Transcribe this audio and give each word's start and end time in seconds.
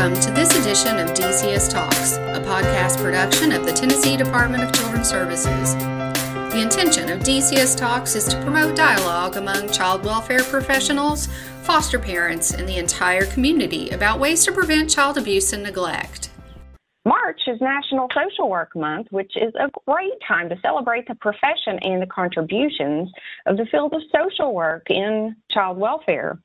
Welcome 0.00 0.20
to 0.22 0.30
this 0.30 0.58
edition 0.58 0.98
of 0.98 1.10
DCS 1.10 1.70
Talks, 1.70 2.16
a 2.16 2.42
podcast 2.46 2.96
production 3.02 3.52
of 3.52 3.66
the 3.66 3.72
Tennessee 3.72 4.16
Department 4.16 4.64
of 4.64 4.72
Children's 4.72 5.10
Services. 5.10 5.74
The 5.74 6.62
intention 6.62 7.10
of 7.10 7.20
DCS 7.20 7.76
Talks 7.76 8.14
is 8.14 8.24
to 8.28 8.40
promote 8.40 8.74
dialogue 8.74 9.36
among 9.36 9.68
child 9.68 10.02
welfare 10.06 10.42
professionals, 10.42 11.28
foster 11.64 11.98
parents, 11.98 12.54
and 12.54 12.66
the 12.66 12.78
entire 12.78 13.26
community 13.26 13.90
about 13.90 14.18
ways 14.18 14.42
to 14.46 14.52
prevent 14.52 14.88
child 14.88 15.18
abuse 15.18 15.52
and 15.52 15.62
neglect. 15.62 16.30
March 17.04 17.42
is 17.46 17.60
National 17.60 18.08
Social 18.14 18.48
Work 18.48 18.74
Month, 18.74 19.08
which 19.10 19.36
is 19.36 19.52
a 19.56 19.68
great 19.86 20.14
time 20.26 20.48
to 20.48 20.58
celebrate 20.62 21.08
the 21.08 21.14
profession 21.16 21.78
and 21.82 22.00
the 22.00 22.06
contributions 22.06 23.10
of 23.44 23.58
the 23.58 23.66
field 23.70 23.92
of 23.92 24.00
social 24.10 24.54
work 24.54 24.86
in 24.88 25.36
child 25.50 25.76
welfare. 25.76 26.38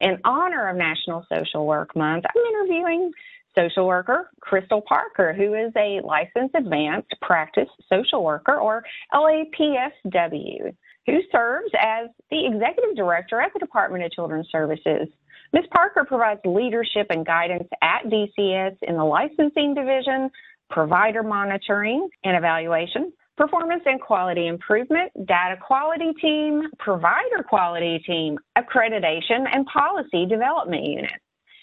In 0.00 0.18
honor 0.24 0.68
of 0.68 0.76
National 0.76 1.24
Social 1.32 1.66
Work 1.66 1.94
Month, 1.96 2.24
I'm 2.28 2.42
interviewing 2.54 3.12
social 3.56 3.86
worker 3.86 4.30
Crystal 4.40 4.82
Parker, 4.82 5.32
who 5.32 5.54
is 5.54 5.72
a 5.76 6.00
licensed 6.04 6.54
advanced 6.56 7.14
practice 7.22 7.68
social 7.88 8.24
worker 8.24 8.56
or 8.56 8.82
LAPSW, 9.12 10.74
who 11.06 11.18
serves 11.30 11.70
as 11.78 12.08
the 12.30 12.46
executive 12.46 12.96
director 12.96 13.40
at 13.40 13.52
the 13.52 13.60
Department 13.60 14.04
of 14.04 14.12
Children's 14.12 14.48
Services. 14.50 15.08
Ms. 15.52 15.64
Parker 15.70 16.04
provides 16.04 16.40
leadership 16.44 17.06
and 17.10 17.24
guidance 17.24 17.68
at 17.80 18.02
DCS 18.06 18.76
in 18.82 18.96
the 18.96 19.04
licensing 19.04 19.74
division, 19.74 20.30
provider 20.70 21.22
monitoring 21.22 22.08
and 22.24 22.36
evaluation, 22.36 23.12
performance 23.36 23.82
and 23.86 24.00
quality 24.00 24.46
improvement, 24.46 25.10
data 25.26 25.56
quality 25.60 26.12
team, 26.20 26.68
provider 26.78 27.42
quality 27.48 27.98
team, 28.06 28.38
accreditation, 28.56 29.46
and 29.52 29.66
policy 29.66 30.26
development 30.26 30.84
unit. 30.84 31.20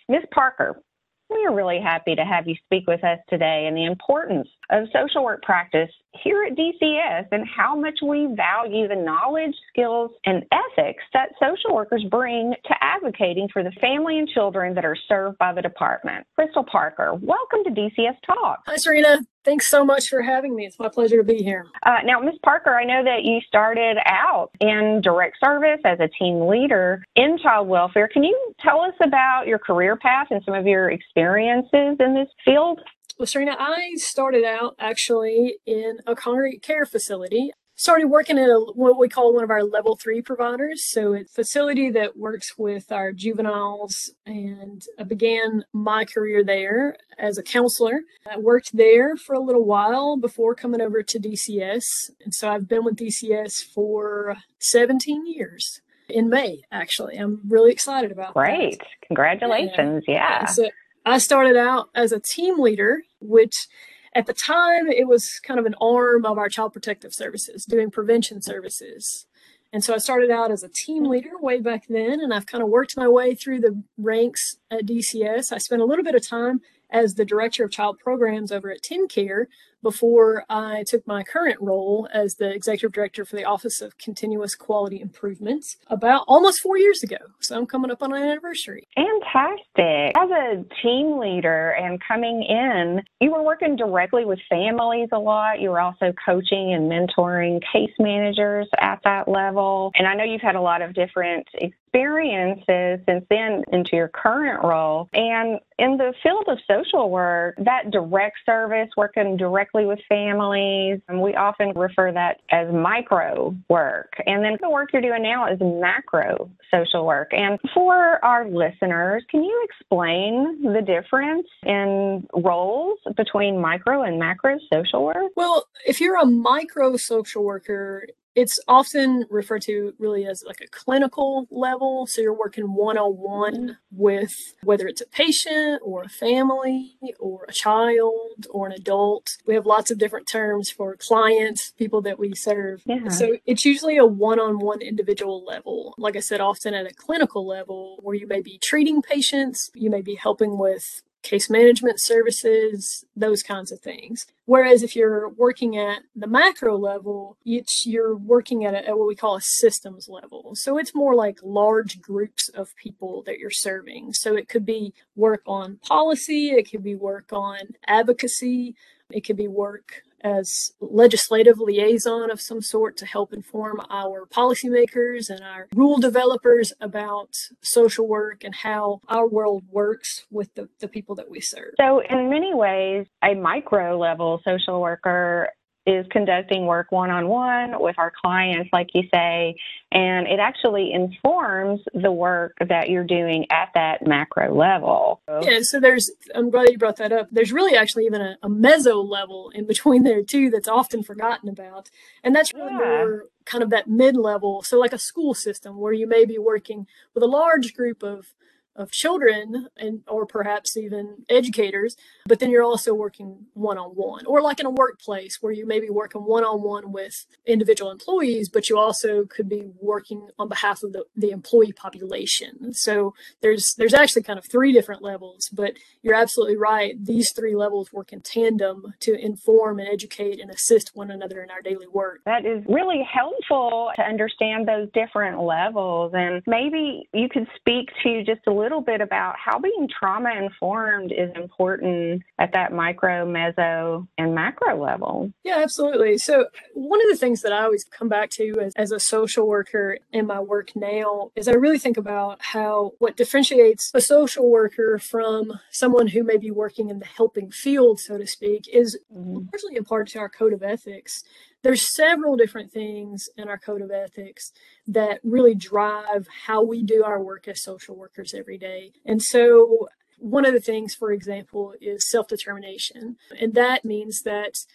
Ms. 0.09 0.23
Parker, 0.33 0.81
we 1.29 1.45
are 1.45 1.55
really 1.55 1.79
happy 1.79 2.15
to 2.15 2.25
have 2.25 2.47
you 2.47 2.55
speak 2.65 2.87
with 2.87 3.03
us 3.03 3.19
today 3.29 3.65
and 3.67 3.77
the 3.77 3.85
importance 3.85 4.47
of 4.69 4.87
social 4.93 5.23
work 5.23 5.41
practice 5.43 5.89
here 6.23 6.43
at 6.43 6.55
DCS 6.55 7.27
and 7.31 7.47
how 7.47 7.75
much 7.75 7.99
we 8.01 8.27
value 8.35 8.87
the 8.87 8.95
knowledge, 8.95 9.55
skills, 9.69 10.11
and 10.25 10.43
ethics 10.51 11.03
that 11.13 11.29
social 11.39 11.73
workers 11.73 12.03
bring 12.09 12.53
to 12.65 12.73
advocating 12.81 13.47
for 13.51 13.63
the 13.63 13.71
family 13.81 14.19
and 14.19 14.27
children 14.29 14.73
that 14.75 14.85
are 14.85 14.97
served 15.07 15.37
by 15.37 15.53
the 15.53 15.61
department. 15.61 16.25
Crystal 16.35 16.63
Parker, 16.63 17.13
welcome 17.21 17.63
to 17.63 17.71
DCS 17.71 18.17
Talk. 18.25 18.59
Hi, 18.67 18.75
Serena. 18.75 19.21
Thanks 19.43 19.67
so 19.67 19.83
much 19.83 20.07
for 20.07 20.21
having 20.21 20.55
me. 20.55 20.67
It's 20.67 20.77
my 20.77 20.87
pleasure 20.87 21.17
to 21.17 21.23
be 21.23 21.37
here. 21.37 21.65
Uh, 21.83 21.97
now, 22.05 22.19
Ms. 22.19 22.35
Parker, 22.43 22.75
I 22.75 22.83
know 22.83 23.03
that 23.03 23.23
you 23.23 23.39
started 23.47 23.97
out 24.05 24.51
in 24.59 25.01
direct 25.01 25.37
service 25.43 25.79
as 25.83 25.99
a 25.99 26.07
team 26.19 26.47
leader 26.47 27.03
in 27.15 27.39
child 27.41 27.67
welfare. 27.67 28.07
Can 28.07 28.23
you 28.23 28.53
tell 28.59 28.81
us 28.81 28.93
about 29.01 29.47
your 29.47 29.57
career 29.57 29.95
path 29.95 30.27
and 30.29 30.43
some 30.45 30.53
of 30.53 30.67
your 30.67 30.91
experiences 30.91 31.97
in 31.99 32.13
this 32.13 32.29
field? 32.45 32.81
Well, 33.21 33.27
Serena, 33.27 33.55
I 33.59 33.91
started 33.97 34.43
out 34.43 34.73
actually 34.79 35.57
in 35.67 35.99
a 36.07 36.15
congregate 36.15 36.63
care 36.63 36.87
facility. 36.87 37.51
Started 37.75 38.07
working 38.07 38.39
at 38.39 38.49
a, 38.49 38.59
what 38.73 38.97
we 38.97 39.09
call 39.09 39.31
one 39.31 39.43
of 39.43 39.51
our 39.51 39.63
level 39.63 39.95
three 39.95 40.23
providers. 40.23 40.89
So, 40.89 41.13
it's 41.13 41.31
a 41.31 41.35
facility 41.35 41.91
that 41.91 42.17
works 42.17 42.57
with 42.57 42.91
our 42.91 43.11
juveniles. 43.11 44.09
And 44.25 44.81
I 44.97 45.03
began 45.03 45.65
my 45.71 46.03
career 46.03 46.43
there 46.43 46.97
as 47.19 47.37
a 47.37 47.43
counselor. 47.43 47.99
I 48.27 48.39
worked 48.39 48.75
there 48.75 49.15
for 49.15 49.35
a 49.35 49.39
little 49.39 49.65
while 49.65 50.17
before 50.17 50.55
coming 50.55 50.81
over 50.81 51.03
to 51.03 51.19
DCS. 51.19 51.83
And 52.23 52.33
so, 52.33 52.49
I've 52.49 52.67
been 52.67 52.83
with 52.83 52.95
DCS 52.95 53.63
for 53.63 54.35
17 54.57 55.27
years 55.27 55.79
in 56.09 56.27
May, 56.27 56.63
actually. 56.71 57.17
I'm 57.17 57.41
really 57.47 57.71
excited 57.71 58.11
about 58.11 58.33
Great. 58.33 58.79
That. 58.79 58.87
Congratulations. 59.07 60.05
Yeah. 60.07 60.39
yeah. 60.41 60.45
So 60.45 60.69
I 61.05 61.17
started 61.17 61.57
out 61.57 61.89
as 61.95 62.11
a 62.11 62.19
team 62.19 62.59
leader, 62.59 63.03
which 63.19 63.67
at 64.13 64.25
the 64.25 64.33
time 64.33 64.87
it 64.87 65.07
was 65.07 65.39
kind 65.43 65.59
of 65.59 65.65
an 65.65 65.75
arm 65.81 66.25
of 66.25 66.37
our 66.37 66.49
child 66.49 66.73
protective 66.73 67.13
services, 67.13 67.65
doing 67.65 67.89
prevention 67.89 68.41
services. 68.41 69.25
And 69.73 69.83
so 69.83 69.93
I 69.93 69.99
started 69.99 70.29
out 70.29 70.51
as 70.51 70.63
a 70.63 70.69
team 70.69 71.05
leader 71.05 71.31
way 71.39 71.61
back 71.61 71.85
then, 71.87 72.19
and 72.19 72.33
I've 72.33 72.45
kind 72.45 72.61
of 72.61 72.69
worked 72.69 72.97
my 72.97 73.07
way 73.07 73.35
through 73.35 73.61
the 73.61 73.81
ranks 73.97 74.57
at 74.69 74.85
DCS. 74.85 75.53
I 75.53 75.57
spent 75.59 75.81
a 75.81 75.85
little 75.85 76.03
bit 76.03 76.15
of 76.15 76.27
time 76.27 76.59
as 76.89 77.15
the 77.15 77.23
director 77.23 77.63
of 77.63 77.71
child 77.71 77.97
programs 77.97 78.51
over 78.51 78.69
at 78.69 78.83
TennCare 78.83 79.45
before 79.81 80.45
I 80.49 80.83
took 80.87 81.05
my 81.07 81.23
current 81.23 81.59
role 81.61 82.07
as 82.13 82.35
the 82.35 82.51
executive 82.51 82.91
director 82.91 83.25
for 83.25 83.35
the 83.35 83.45
Office 83.45 83.81
of 83.81 83.97
Continuous 83.97 84.55
Quality 84.55 85.01
Improvements 85.01 85.77
about 85.87 86.25
almost 86.27 86.61
four 86.61 86.77
years 86.77 87.03
ago. 87.03 87.17
So 87.39 87.57
I'm 87.57 87.65
coming 87.65 87.91
up 87.91 88.01
on 88.01 88.13
an 88.13 88.21
anniversary. 88.21 88.87
Fantastic. 88.95 90.17
As 90.17 90.29
a 90.29 90.65
team 90.81 91.19
leader 91.19 91.71
and 91.71 92.01
coming 92.05 92.43
in, 92.43 93.01
you 93.19 93.31
were 93.31 93.43
working 93.43 93.75
directly 93.75 94.25
with 94.25 94.39
families 94.49 95.09
a 95.11 95.19
lot. 95.19 95.59
You 95.59 95.69
were 95.69 95.79
also 95.79 96.13
coaching 96.25 96.73
and 96.73 96.91
mentoring 96.91 97.61
case 97.71 97.93
managers 97.99 98.67
at 98.79 98.99
that 99.03 99.27
level. 99.27 99.91
And 99.95 100.07
I 100.07 100.15
know 100.15 100.23
you've 100.23 100.41
had 100.41 100.55
a 100.55 100.61
lot 100.61 100.81
of 100.81 100.93
different 100.93 101.47
experiences 101.53 102.99
since 103.07 103.25
then 103.29 103.63
into 103.71 103.95
your 103.95 104.07
current 104.07 104.63
role. 104.63 105.09
And 105.13 105.59
in 105.77 105.97
the 105.97 106.13
field 106.23 106.45
of 106.47 106.57
social 106.67 107.09
work, 107.09 107.55
that 107.57 107.91
direct 107.91 108.37
service, 108.45 108.89
working 108.95 109.35
directly 109.37 109.70
with 109.73 109.99
families, 110.07 110.99
and 111.07 111.21
we 111.21 111.33
often 111.35 111.71
refer 111.75 112.11
that 112.11 112.41
as 112.51 112.71
micro 112.73 113.55
work. 113.69 114.13
And 114.25 114.43
then 114.43 114.57
the 114.61 114.69
work 114.69 114.89
you're 114.93 115.01
doing 115.01 115.23
now 115.23 115.51
is 115.51 115.59
macro 115.61 116.49
social 116.73 117.05
work. 117.05 117.31
And 117.33 117.59
for 117.73 118.23
our 118.23 118.47
listeners, 118.47 119.23
can 119.29 119.43
you 119.43 119.67
explain 119.69 120.61
the 120.63 120.81
difference 120.81 121.47
in 121.63 122.27
roles 122.33 122.99
between 123.15 123.59
micro 123.59 124.03
and 124.03 124.19
macro 124.19 124.57
social 124.71 125.03
work? 125.03 125.31
Well, 125.35 125.65
if 125.85 125.99
you're 125.99 126.19
a 126.19 126.25
micro 126.25 126.97
social 126.97 127.43
worker, 127.43 128.05
it's 128.35 128.59
often 128.67 129.25
referred 129.29 129.61
to 129.63 129.93
really 129.99 130.25
as 130.25 130.43
like 130.45 130.61
a 130.61 130.67
clinical 130.67 131.47
level. 131.51 132.07
So 132.07 132.21
you're 132.21 132.33
working 132.33 132.73
one 132.73 132.97
on 132.97 133.17
one 133.17 133.77
with 133.91 134.31
whether 134.63 134.87
it's 134.87 135.01
a 135.01 135.07
patient 135.07 135.81
or 135.83 136.03
a 136.03 136.09
family 136.09 136.97
or 137.19 137.45
a 137.47 137.51
child 137.51 138.47
or 138.49 138.67
an 138.67 138.73
adult. 138.73 139.27
We 139.45 139.55
have 139.55 139.65
lots 139.65 139.91
of 139.91 139.97
different 139.97 140.27
terms 140.27 140.69
for 140.69 140.95
clients, 140.95 141.73
people 141.77 142.01
that 142.03 142.19
we 142.19 142.33
serve. 142.35 142.81
Yeah. 142.85 143.09
So 143.09 143.37
it's 143.45 143.65
usually 143.65 143.97
a 143.97 144.05
one 144.05 144.39
on 144.39 144.59
one 144.59 144.81
individual 144.81 145.43
level. 145.43 145.93
Like 145.97 146.15
I 146.15 146.21
said, 146.21 146.41
often 146.41 146.73
at 146.73 146.89
a 146.89 146.93
clinical 146.93 147.45
level 147.45 147.99
where 148.01 148.15
you 148.15 148.27
may 148.27 148.41
be 148.41 148.57
treating 148.59 149.01
patients, 149.01 149.69
you 149.73 149.89
may 149.89 150.01
be 150.01 150.15
helping 150.15 150.57
with 150.57 151.03
case 151.21 151.49
management 151.49 151.99
services, 151.99 153.05
those 153.15 153.43
kinds 153.43 153.71
of 153.71 153.79
things. 153.79 154.25
Whereas 154.45 154.83
if 154.83 154.95
you're 154.95 155.29
working 155.29 155.77
at 155.77 155.99
the 156.15 156.27
macro 156.27 156.77
level, 156.77 157.37
it's, 157.45 157.85
you're 157.85 158.15
working 158.15 158.65
at, 158.65 158.73
a, 158.73 158.87
at 158.87 158.97
what 158.97 159.07
we 159.07 159.15
call 159.15 159.35
a 159.35 159.41
systems 159.41 160.09
level. 160.09 160.51
So 160.55 160.77
it's 160.77 160.95
more 160.95 161.15
like 161.15 161.39
large 161.43 162.01
groups 162.01 162.49
of 162.49 162.75
people 162.75 163.23
that 163.23 163.37
you're 163.37 163.51
serving. 163.51 164.13
So 164.13 164.35
it 164.35 164.49
could 164.49 164.65
be 164.65 164.93
work 165.15 165.43
on 165.45 165.77
policy, 165.87 166.51
it 166.51 166.69
could 166.69 166.83
be 166.83 166.95
work 166.95 167.31
on 167.31 167.59
advocacy, 167.87 168.75
it 169.11 169.21
could 169.21 169.37
be 169.37 169.47
work 169.47 170.03
as 170.23 170.71
legislative 170.79 171.59
liaison 171.59 172.31
of 172.31 172.41
some 172.41 172.61
sort 172.61 172.97
to 172.97 173.05
help 173.05 173.33
inform 173.33 173.81
our 173.89 174.25
policymakers 174.25 175.29
and 175.29 175.41
our 175.43 175.67
rule 175.75 175.97
developers 175.97 176.73
about 176.79 177.35
social 177.61 178.07
work 178.07 178.43
and 178.43 178.55
how 178.55 179.01
our 179.07 179.27
world 179.27 179.63
works 179.69 180.25
with 180.31 180.53
the, 180.55 180.69
the 180.79 180.87
people 180.87 181.15
that 181.15 181.29
we 181.29 181.39
serve. 181.39 181.73
So, 181.79 181.99
in 182.01 182.29
many 182.29 182.53
ways, 182.53 183.07
a 183.23 183.33
micro 183.33 183.97
level 183.97 184.41
social 184.43 184.81
worker 184.81 185.49
is 185.85 186.05
conducting 186.11 186.67
work 186.67 186.91
one 186.91 187.09
on 187.09 187.27
one 187.27 187.81
with 187.81 187.97
our 187.97 188.11
clients, 188.23 188.69
like 188.71 188.89
you 188.93 189.03
say, 189.11 189.55
and 189.91 190.27
it 190.27 190.39
actually 190.39 190.93
informs 190.93 191.81
the 191.93 192.11
work 192.11 192.55
that 192.67 192.89
you're 192.89 193.03
doing 193.03 193.45
at 193.49 193.69
that 193.73 194.05
macro 194.05 194.55
level. 194.55 195.21
Yeah, 195.41 195.59
so 195.61 195.79
there's, 195.79 196.11
I'm 196.35 196.51
glad 196.51 196.69
you 196.69 196.77
brought 196.77 196.97
that 196.97 197.11
up. 197.11 197.29
There's 197.31 197.51
really 197.51 197.75
actually 197.75 198.05
even 198.05 198.21
a, 198.21 198.37
a 198.43 198.49
meso 198.49 199.03
level 199.03 199.51
in 199.55 199.65
between 199.65 200.03
there 200.03 200.23
too 200.23 200.51
that's 200.51 200.67
often 200.67 201.01
forgotten 201.01 201.49
about. 201.49 201.89
And 202.23 202.35
that's 202.35 202.53
really 202.53 202.73
yeah. 202.73 202.77
more 202.77 203.23
kind 203.45 203.63
of 203.63 203.71
that 203.71 203.87
mid 203.87 204.15
level. 204.15 204.61
So, 204.61 204.79
like 204.79 204.93
a 204.93 204.99
school 204.99 205.33
system 205.33 205.79
where 205.79 205.93
you 205.93 206.07
may 206.07 206.25
be 206.25 206.37
working 206.37 206.85
with 207.13 207.23
a 207.23 207.27
large 207.27 207.73
group 207.73 208.03
of 208.03 208.33
of 208.75 208.91
children 208.91 209.67
and 209.77 210.01
or 210.07 210.25
perhaps 210.25 210.77
even 210.77 211.25
educators 211.29 211.95
but 212.25 212.39
then 212.39 212.49
you're 212.49 212.63
also 212.63 212.93
working 212.93 213.45
one-on-one 213.53 214.25
or 214.25 214.41
like 214.41 214.59
in 214.59 214.65
a 214.65 214.69
workplace 214.69 215.37
where 215.41 215.51
you 215.51 215.65
may 215.65 215.79
be 215.79 215.89
working 215.89 216.21
one-on-one 216.21 216.91
with 216.91 217.25
individual 217.45 217.91
employees 217.91 218.49
but 218.49 218.69
you 218.69 218.77
also 218.77 219.25
could 219.25 219.49
be 219.49 219.63
working 219.79 220.27
on 220.39 220.47
behalf 220.47 220.83
of 220.83 220.93
the, 220.93 221.03
the 221.15 221.31
employee 221.31 221.73
population. 221.73 222.73
So 222.73 223.13
there's 223.41 223.75
there's 223.75 223.93
actually 223.93 224.23
kind 224.23 224.39
of 224.39 224.45
three 224.45 224.71
different 224.71 225.01
levels 225.01 225.49
but 225.49 225.73
you're 226.01 226.15
absolutely 226.15 226.57
right. 226.57 226.93
These 227.03 227.31
three 227.31 227.55
levels 227.55 227.91
work 227.91 228.13
in 228.13 228.21
tandem 228.21 228.93
to 229.01 229.13
inform 229.19 229.79
and 229.79 229.87
educate 229.87 230.39
and 230.39 230.49
assist 230.49 230.91
one 230.93 231.11
another 231.11 231.43
in 231.43 231.49
our 231.49 231.61
daily 231.61 231.87
work. 231.87 232.21
That 232.25 232.45
is 232.45 232.63
really 232.67 233.07
helpful 233.11 233.91
to 233.95 234.01
understand 234.01 234.67
those 234.67 234.89
different 234.93 235.41
levels 235.41 236.11
and 236.13 236.41
maybe 236.47 237.09
you 237.13 237.29
could 237.29 237.47
speak 237.55 237.89
to 238.03 238.23
just 238.23 238.41
a 238.47 238.53
little 238.61 238.81
bit 238.81 239.01
about 239.01 239.35
how 239.37 239.59
being 239.59 239.87
trauma 239.87 240.31
informed 240.31 241.11
is 241.11 241.31
important 241.35 242.23
at 242.39 242.53
that 242.53 242.71
micro, 242.71 243.25
meso, 243.25 244.07
and 244.17 244.35
macro 244.35 244.81
level. 244.81 245.31
Yeah, 245.43 245.59
absolutely. 245.63 246.17
So, 246.17 246.47
one 246.73 247.01
of 247.01 247.09
the 247.09 247.17
things 247.17 247.41
that 247.41 247.51
I 247.51 247.63
always 247.63 247.83
come 247.83 248.09
back 248.09 248.29
to 248.31 248.59
as, 248.61 248.73
as 248.75 248.91
a 248.91 248.99
social 248.99 249.47
worker 249.47 249.97
in 250.11 250.27
my 250.27 250.39
work 250.39 250.75
now 250.75 251.31
is 251.35 251.47
I 251.47 251.53
really 251.53 251.79
think 251.79 251.97
about 251.97 252.41
how 252.41 252.93
what 252.99 253.17
differentiates 253.17 253.91
a 253.93 254.01
social 254.01 254.49
worker 254.49 254.99
from 254.99 255.59
someone 255.71 256.07
who 256.07 256.23
may 256.23 256.37
be 256.37 256.51
working 256.51 256.89
in 256.89 256.99
the 256.99 257.05
helping 257.05 257.51
field, 257.51 257.99
so 257.99 258.17
to 258.17 258.27
speak, 258.27 258.67
is 258.71 258.97
mm-hmm. 259.13 259.45
largely 259.51 259.77
a 259.77 259.83
part 259.83 260.09
to 260.09 260.19
our 260.19 260.29
code 260.29 260.53
of 260.53 260.63
ethics 260.63 261.23
there's 261.63 261.93
several 261.93 262.35
different 262.35 262.71
things 262.71 263.29
in 263.37 263.47
our 263.47 263.57
code 263.57 263.81
of 263.81 263.91
ethics 263.91 264.51
that 264.87 265.19
really 265.23 265.55
drive 265.55 266.27
how 266.45 266.63
we 266.63 266.81
do 266.83 267.03
our 267.03 267.21
work 267.21 267.47
as 267.47 267.63
social 267.63 267.95
workers 267.95 268.33
every 268.33 268.57
day. 268.57 268.91
And 269.05 269.21
so 269.21 269.87
one 270.17 270.45
of 270.45 270.53
the 270.53 270.59
things, 270.59 270.95
for 270.95 271.11
example, 271.11 271.73
is 271.81 272.09
self 272.09 272.27
determination. 272.27 273.17
And 273.39 273.53
that 273.53 273.85
means 273.85 274.21
that 274.23 274.65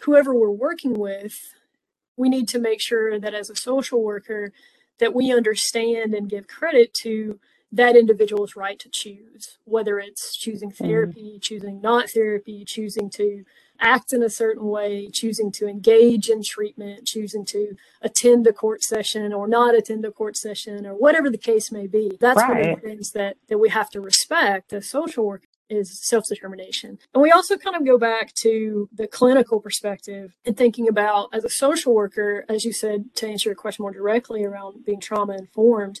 whoever 0.00 0.34
we're 0.34 0.50
working 0.50 0.94
with, 0.94 1.38
we 2.16 2.28
need 2.28 2.48
to 2.48 2.58
make 2.58 2.80
sure 2.80 3.18
that 3.18 3.34
as 3.34 3.50
a 3.50 3.56
social 3.56 4.02
worker, 4.02 4.52
that 4.98 5.14
we 5.14 5.32
understand 5.32 6.14
and 6.14 6.30
give 6.30 6.46
credit 6.46 6.94
to 7.02 7.38
that 7.72 7.96
individual's 7.96 8.56
right 8.56 8.78
to 8.78 8.88
choose, 8.88 9.58
whether 9.64 9.98
it's 9.98 10.36
choosing 10.36 10.70
mm-hmm. 10.70 10.84
therapy, 10.84 11.34
mm. 11.36 11.42
choosing 11.42 11.80
not 11.80 12.10
therapy, 12.10 12.64
choosing 12.64 13.10
to 13.10 13.44
act 13.80 14.12
in 14.12 14.22
a 14.22 14.30
certain 14.30 14.66
way, 14.66 15.08
choosing 15.12 15.50
to 15.52 15.66
engage 15.66 16.28
in 16.28 16.42
treatment, 16.42 17.06
choosing 17.06 17.44
to 17.46 17.76
attend 18.02 18.46
a 18.46 18.52
court 18.52 18.82
session 18.82 19.32
or 19.32 19.46
not 19.46 19.74
attend 19.74 20.04
a 20.04 20.10
court 20.10 20.36
session 20.36 20.86
or 20.86 20.94
whatever 20.94 21.30
the 21.30 21.38
case 21.38 21.72
may 21.72 21.86
be. 21.86 22.16
That's 22.20 22.40
right. 22.40 22.50
one 22.50 22.70
of 22.70 22.80
the 22.80 22.88
things 22.88 23.12
that, 23.12 23.36
that 23.48 23.58
we 23.58 23.68
have 23.68 23.90
to 23.90 24.00
respect 24.00 24.72
as 24.72 24.88
social 24.88 25.24
work 25.24 25.44
is 25.68 26.00
self-determination. 26.00 26.98
And 27.12 27.22
we 27.22 27.32
also 27.32 27.56
kind 27.56 27.76
of 27.76 27.84
go 27.84 27.98
back 27.98 28.32
to 28.34 28.88
the 28.94 29.06
clinical 29.06 29.60
perspective 29.60 30.32
and 30.44 30.56
thinking 30.56 30.88
about 30.88 31.28
as 31.32 31.44
a 31.44 31.50
social 31.50 31.94
worker, 31.94 32.44
as 32.48 32.64
you 32.64 32.72
said, 32.72 33.06
to 33.16 33.26
answer 33.26 33.48
your 33.48 33.56
question 33.56 33.82
more 33.82 33.92
directly 33.92 34.44
around 34.44 34.84
being 34.84 35.00
trauma 35.00 35.36
informed, 35.36 36.00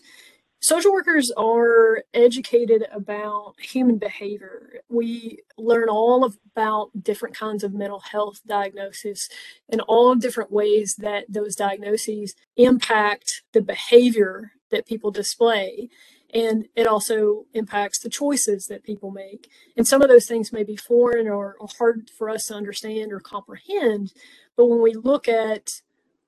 Social 0.66 0.90
workers 0.90 1.30
are 1.36 2.02
educated 2.12 2.86
about 2.90 3.54
human 3.60 3.98
behavior. 3.98 4.80
We 4.88 5.44
learn 5.56 5.88
all 5.88 6.24
about 6.24 6.90
different 7.04 7.36
kinds 7.36 7.62
of 7.62 7.72
mental 7.72 8.00
health 8.00 8.40
diagnosis 8.44 9.28
and 9.68 9.80
all 9.82 10.16
different 10.16 10.50
ways 10.50 10.96
that 10.96 11.26
those 11.28 11.54
diagnoses 11.54 12.34
impact 12.56 13.42
the 13.52 13.62
behavior 13.62 14.54
that 14.72 14.86
people 14.86 15.12
display. 15.12 15.88
And 16.34 16.66
it 16.74 16.88
also 16.88 17.46
impacts 17.54 18.00
the 18.00 18.10
choices 18.10 18.66
that 18.66 18.82
people 18.82 19.12
make. 19.12 19.48
And 19.76 19.86
some 19.86 20.02
of 20.02 20.08
those 20.08 20.26
things 20.26 20.52
may 20.52 20.64
be 20.64 20.74
foreign 20.74 21.28
or, 21.28 21.54
hard 21.78 22.10
for 22.10 22.28
us 22.28 22.46
to 22.46 22.54
understand 22.54 23.12
or 23.12 23.20
comprehend. 23.20 24.12
But 24.56 24.66
when 24.66 24.82
we 24.82 24.94
look 24.94 25.28
at 25.28 25.82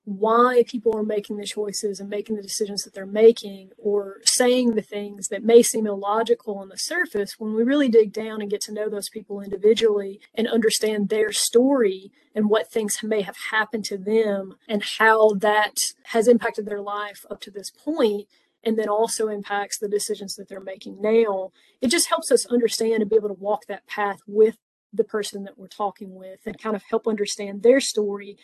why 0.09 0.65
people 0.67 0.97
are 0.97 1.03
making 1.03 1.37
the 1.37 1.45
choices 1.45 2.01
and 2.01 2.09
making 2.09 2.35
the 2.35 2.43
decisions 2.43 2.83
that 2.83 2.95
they're 2.95 3.05
making 3.05 3.71
or 3.77 4.21
saying 4.25 4.75
the 4.75 4.83
things 4.83 5.29
that 5.29 5.45
may 5.45 5.63
seem 5.63 5.87
illogical 5.87 6.57
on 6.57 6.71
the 6.71 6.79
surface 6.79 7.35
when 7.39 7.53
we 7.55 7.63
really 7.63 7.91
dig 7.91 8.11
down 8.11 8.41
and 8.41 8.51
get 8.51 8.63
to 8.63 8.73
know 8.73 8.89
those 8.89 9.11
people 9.11 9.43
individually 9.43 10.19
and 10.35 10.49
understand 10.49 11.11
their 11.11 11.31
story 11.31 12.11
and 12.35 12.49
what 12.49 12.73
things 12.73 13.03
may 13.03 13.21
have 13.21 13.37
happened 13.51 13.85
to 13.85 13.99
them 13.99 14.57
and 14.67 14.83
how 14.99 15.35
that 15.35 15.77
has 16.05 16.27
impacted 16.27 16.65
their 16.65 16.81
life 16.81 17.27
up 17.31 17.41
to 17.41 17.51
this 17.51 17.71
point 17.71 18.27
and 18.65 18.79
then 18.79 18.89
also 18.89 19.29
impacts 19.29 19.79
the 19.79 19.89
decisions 19.89 20.37
that 20.37 20.49
they're 20.49 20.59
making 20.59 21.01
now. 21.03 21.53
It 21.83 21.89
just 21.89 22.09
helps 22.09 22.33
us 22.33 22.47
understand 22.47 23.03
and 23.03 23.11
be 23.11 23.17
able 23.17 23.29
to 23.29 23.35
walk 23.35 23.67
that 23.67 23.87
path 23.87 24.21
with 24.27 24.57
the 24.93 25.05
person 25.05 25.45
that 25.45 25.59
we're 25.59 25.69
talking 25.69 26.15
with 26.15 26.41
and 26.47 26.59
kind 26.59 26.75
of 26.75 26.83
help 26.89 27.07
understand 27.07 27.63
their 27.63 27.79
story 27.79 28.39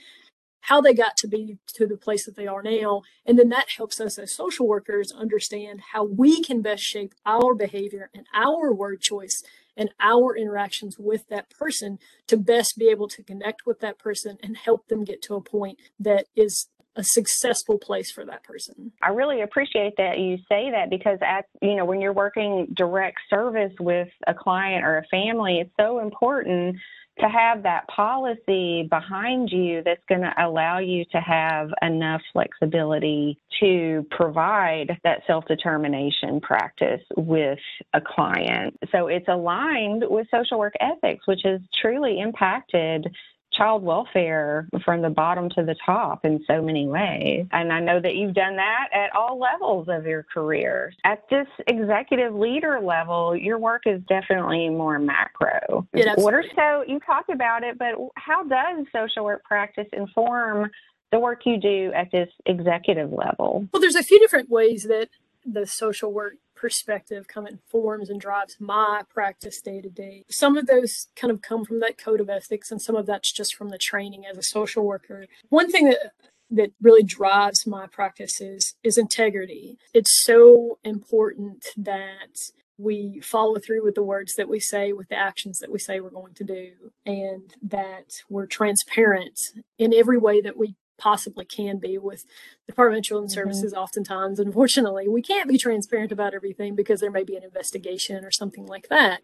how 0.64 0.80
they 0.80 0.94
got 0.94 1.16
to 1.18 1.28
be 1.28 1.58
to 1.66 1.86
the 1.86 1.96
place 1.96 2.24
that 2.24 2.36
they 2.36 2.46
are 2.46 2.62
now. 2.62 3.02
And 3.26 3.38
then 3.38 3.50
that 3.50 3.66
helps 3.76 4.00
us 4.00 4.18
as 4.18 4.32
social 4.32 4.66
workers 4.66 5.12
understand 5.12 5.82
how 5.92 6.04
we 6.04 6.42
can 6.42 6.62
best 6.62 6.82
shape 6.82 7.14
our 7.26 7.54
behavior 7.54 8.10
and 8.14 8.26
our 8.34 8.72
word 8.72 9.02
choice 9.02 9.42
and 9.76 9.90
our 10.00 10.34
interactions 10.34 10.96
with 10.98 11.28
that 11.28 11.50
person 11.50 11.98
to 12.28 12.38
best 12.38 12.78
be 12.78 12.88
able 12.88 13.08
to 13.08 13.22
connect 13.22 13.66
with 13.66 13.80
that 13.80 13.98
person 13.98 14.38
and 14.42 14.56
help 14.56 14.88
them 14.88 15.04
get 15.04 15.20
to 15.22 15.34
a 15.34 15.42
point 15.42 15.78
that 16.00 16.26
is 16.34 16.68
a 16.96 17.04
successful 17.04 17.76
place 17.76 18.10
for 18.10 18.24
that 18.24 18.44
person. 18.44 18.92
I 19.02 19.08
really 19.08 19.42
appreciate 19.42 19.94
that 19.98 20.18
you 20.18 20.38
say 20.48 20.70
that 20.70 20.88
because 20.88 21.18
at 21.22 21.46
you 21.60 21.74
know 21.74 21.84
when 21.84 22.00
you're 22.00 22.12
working 22.12 22.68
direct 22.74 23.18
service 23.28 23.72
with 23.80 24.08
a 24.26 24.32
client 24.32 24.84
or 24.84 24.98
a 24.98 25.06
family, 25.08 25.58
it's 25.58 25.72
so 25.78 25.98
important 25.98 26.76
to 27.20 27.28
have 27.28 27.62
that 27.62 27.86
policy 27.88 28.86
behind 28.90 29.50
you 29.50 29.82
that's 29.84 30.02
going 30.08 30.22
to 30.22 30.32
allow 30.38 30.78
you 30.78 31.04
to 31.12 31.20
have 31.20 31.70
enough 31.82 32.20
flexibility 32.32 33.38
to 33.60 34.04
provide 34.10 34.98
that 35.04 35.20
self 35.26 35.44
determination 35.46 36.40
practice 36.40 37.02
with 37.16 37.58
a 37.92 38.00
client. 38.00 38.76
So 38.90 39.06
it's 39.06 39.28
aligned 39.28 40.04
with 40.08 40.26
social 40.30 40.58
work 40.58 40.74
ethics, 40.80 41.26
which 41.26 41.40
has 41.44 41.60
truly 41.80 42.20
impacted 42.20 43.06
child 43.56 43.82
welfare 43.82 44.68
from 44.84 45.02
the 45.02 45.10
bottom 45.10 45.48
to 45.50 45.62
the 45.62 45.74
top 45.84 46.24
in 46.24 46.44
so 46.46 46.62
many 46.62 46.86
ways. 46.86 47.46
And 47.52 47.72
I 47.72 47.80
know 47.80 48.00
that 48.00 48.14
you've 48.16 48.34
done 48.34 48.56
that 48.56 48.88
at 48.92 49.14
all 49.14 49.38
levels 49.38 49.88
of 49.88 50.06
your 50.06 50.24
career. 50.24 50.92
At 51.04 51.24
this 51.30 51.46
executive 51.66 52.34
leader 52.34 52.80
level, 52.80 53.36
your 53.36 53.58
work 53.58 53.82
is 53.86 54.00
definitely 54.08 54.68
more 54.68 54.98
macro. 54.98 55.86
Yeah, 55.92 56.14
what 56.16 56.34
are 56.34 56.44
so 56.54 56.84
you 56.86 57.00
talked 57.00 57.30
about 57.30 57.62
it, 57.62 57.78
but 57.78 57.94
how 58.16 58.44
does 58.44 58.86
social 58.92 59.24
work 59.24 59.44
practice 59.44 59.86
inform 59.92 60.70
the 61.12 61.18
work 61.18 61.42
you 61.44 61.60
do 61.60 61.92
at 61.94 62.10
this 62.10 62.28
executive 62.46 63.12
level? 63.12 63.68
Well, 63.72 63.80
there's 63.80 63.94
a 63.94 64.02
few 64.02 64.18
different 64.18 64.50
ways 64.50 64.84
that 64.84 65.08
the 65.44 65.66
social 65.66 66.12
work 66.12 66.34
perspective 66.64 67.28
kind 67.28 67.46
of 67.46 67.52
informs 67.52 68.08
and 68.08 68.18
drives 68.18 68.56
my 68.58 69.02
practice 69.12 69.60
day 69.60 69.82
to 69.82 69.90
day. 69.90 70.24
Some 70.30 70.56
of 70.56 70.66
those 70.66 71.08
kind 71.14 71.30
of 71.30 71.42
come 71.42 71.62
from 71.62 71.80
that 71.80 71.98
code 71.98 72.22
of 72.22 72.30
ethics, 72.30 72.70
and 72.70 72.80
some 72.80 72.96
of 72.96 73.04
that's 73.04 73.30
just 73.30 73.54
from 73.54 73.68
the 73.68 73.76
training 73.76 74.24
as 74.24 74.38
a 74.38 74.42
social 74.42 74.82
worker. 74.82 75.26
One 75.50 75.70
thing 75.70 75.90
that 75.90 76.12
that 76.50 76.70
really 76.80 77.02
drives 77.02 77.66
my 77.66 77.86
practice 77.86 78.40
is, 78.40 78.76
is 78.82 78.96
integrity. 78.96 79.76
It's 79.92 80.24
so 80.24 80.78
important 80.84 81.66
that 81.76 82.34
we 82.78 83.20
follow 83.22 83.58
through 83.58 83.84
with 83.84 83.94
the 83.94 84.02
words 84.02 84.34
that 84.36 84.48
we 84.48 84.58
say, 84.58 84.94
with 84.94 85.08
the 85.08 85.18
actions 85.18 85.58
that 85.58 85.70
we 85.70 85.78
say 85.78 86.00
we're 86.00 86.08
going 86.08 86.34
to 86.34 86.44
do, 86.44 86.70
and 87.04 87.52
that 87.60 88.22
we're 88.30 88.46
transparent 88.46 89.38
in 89.78 89.92
every 89.92 90.18
way 90.18 90.40
that 90.40 90.56
we 90.56 90.76
possibly 90.96 91.44
can 91.44 91.78
be 91.78 91.98
with 91.98 92.24
Department 92.66 92.98
of 92.98 93.04
Children's 93.04 93.32
mm-hmm. 93.34 93.48
Services. 93.48 93.74
Oftentimes, 93.74 94.38
unfortunately, 94.38 95.08
we 95.08 95.22
can't 95.22 95.48
be 95.48 95.58
transparent 95.58 96.12
about 96.12 96.34
everything 96.34 96.74
because 96.74 97.00
there 97.00 97.10
may 97.10 97.24
be 97.24 97.36
an 97.36 97.42
investigation 97.42 98.24
or 98.24 98.30
something 98.30 98.66
like 98.66 98.88
that. 98.88 99.20